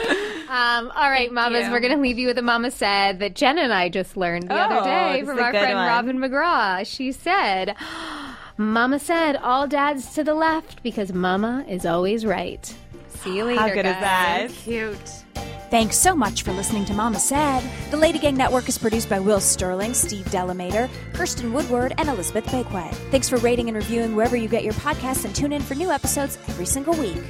[0.46, 1.72] Um, all right, mamas, you.
[1.72, 4.48] we're going to leave you with a mama said that Jen and I just learned
[4.48, 5.88] the Oh, other day from our friend one.
[5.88, 6.86] Robin McGraw.
[6.86, 7.76] She said,
[8.58, 12.74] Mama said, all dads to the left because mama is always right.
[13.16, 13.60] See you later.
[13.60, 14.52] How good guys.
[14.52, 14.64] is that?
[14.64, 15.26] Cute.
[15.72, 17.64] Thanks so much for listening to Mama Said.
[17.92, 22.46] The Lady Gang Network is produced by Will Sterling, Steve Delamater, Kirsten Woodward, and Elizabeth
[22.46, 22.94] Bakewet.
[23.12, 25.92] Thanks for rating and reviewing wherever you get your podcasts and tune in for new
[25.92, 27.22] episodes every single week.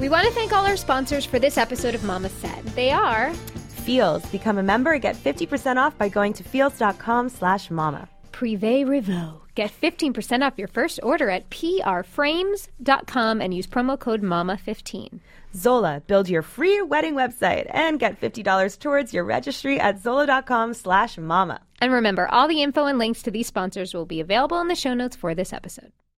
[0.00, 2.64] We want to thank all our sponsors for this episode of Mama Said.
[2.74, 3.32] They are
[3.84, 4.24] Feals.
[4.26, 8.08] Become a member and get 50% off by going to feals.com slash mama.
[8.34, 9.42] Privé Revaux.
[9.54, 15.20] Get 15% off your first order at prframes.com and use promo code MAMA15.
[15.54, 16.02] Zola.
[16.08, 21.60] Build your free wedding website and get $50 towards your registry at zola.com slash mama.
[21.80, 24.74] And remember, all the info and links to these sponsors will be available in the
[24.74, 25.92] show notes for this episode.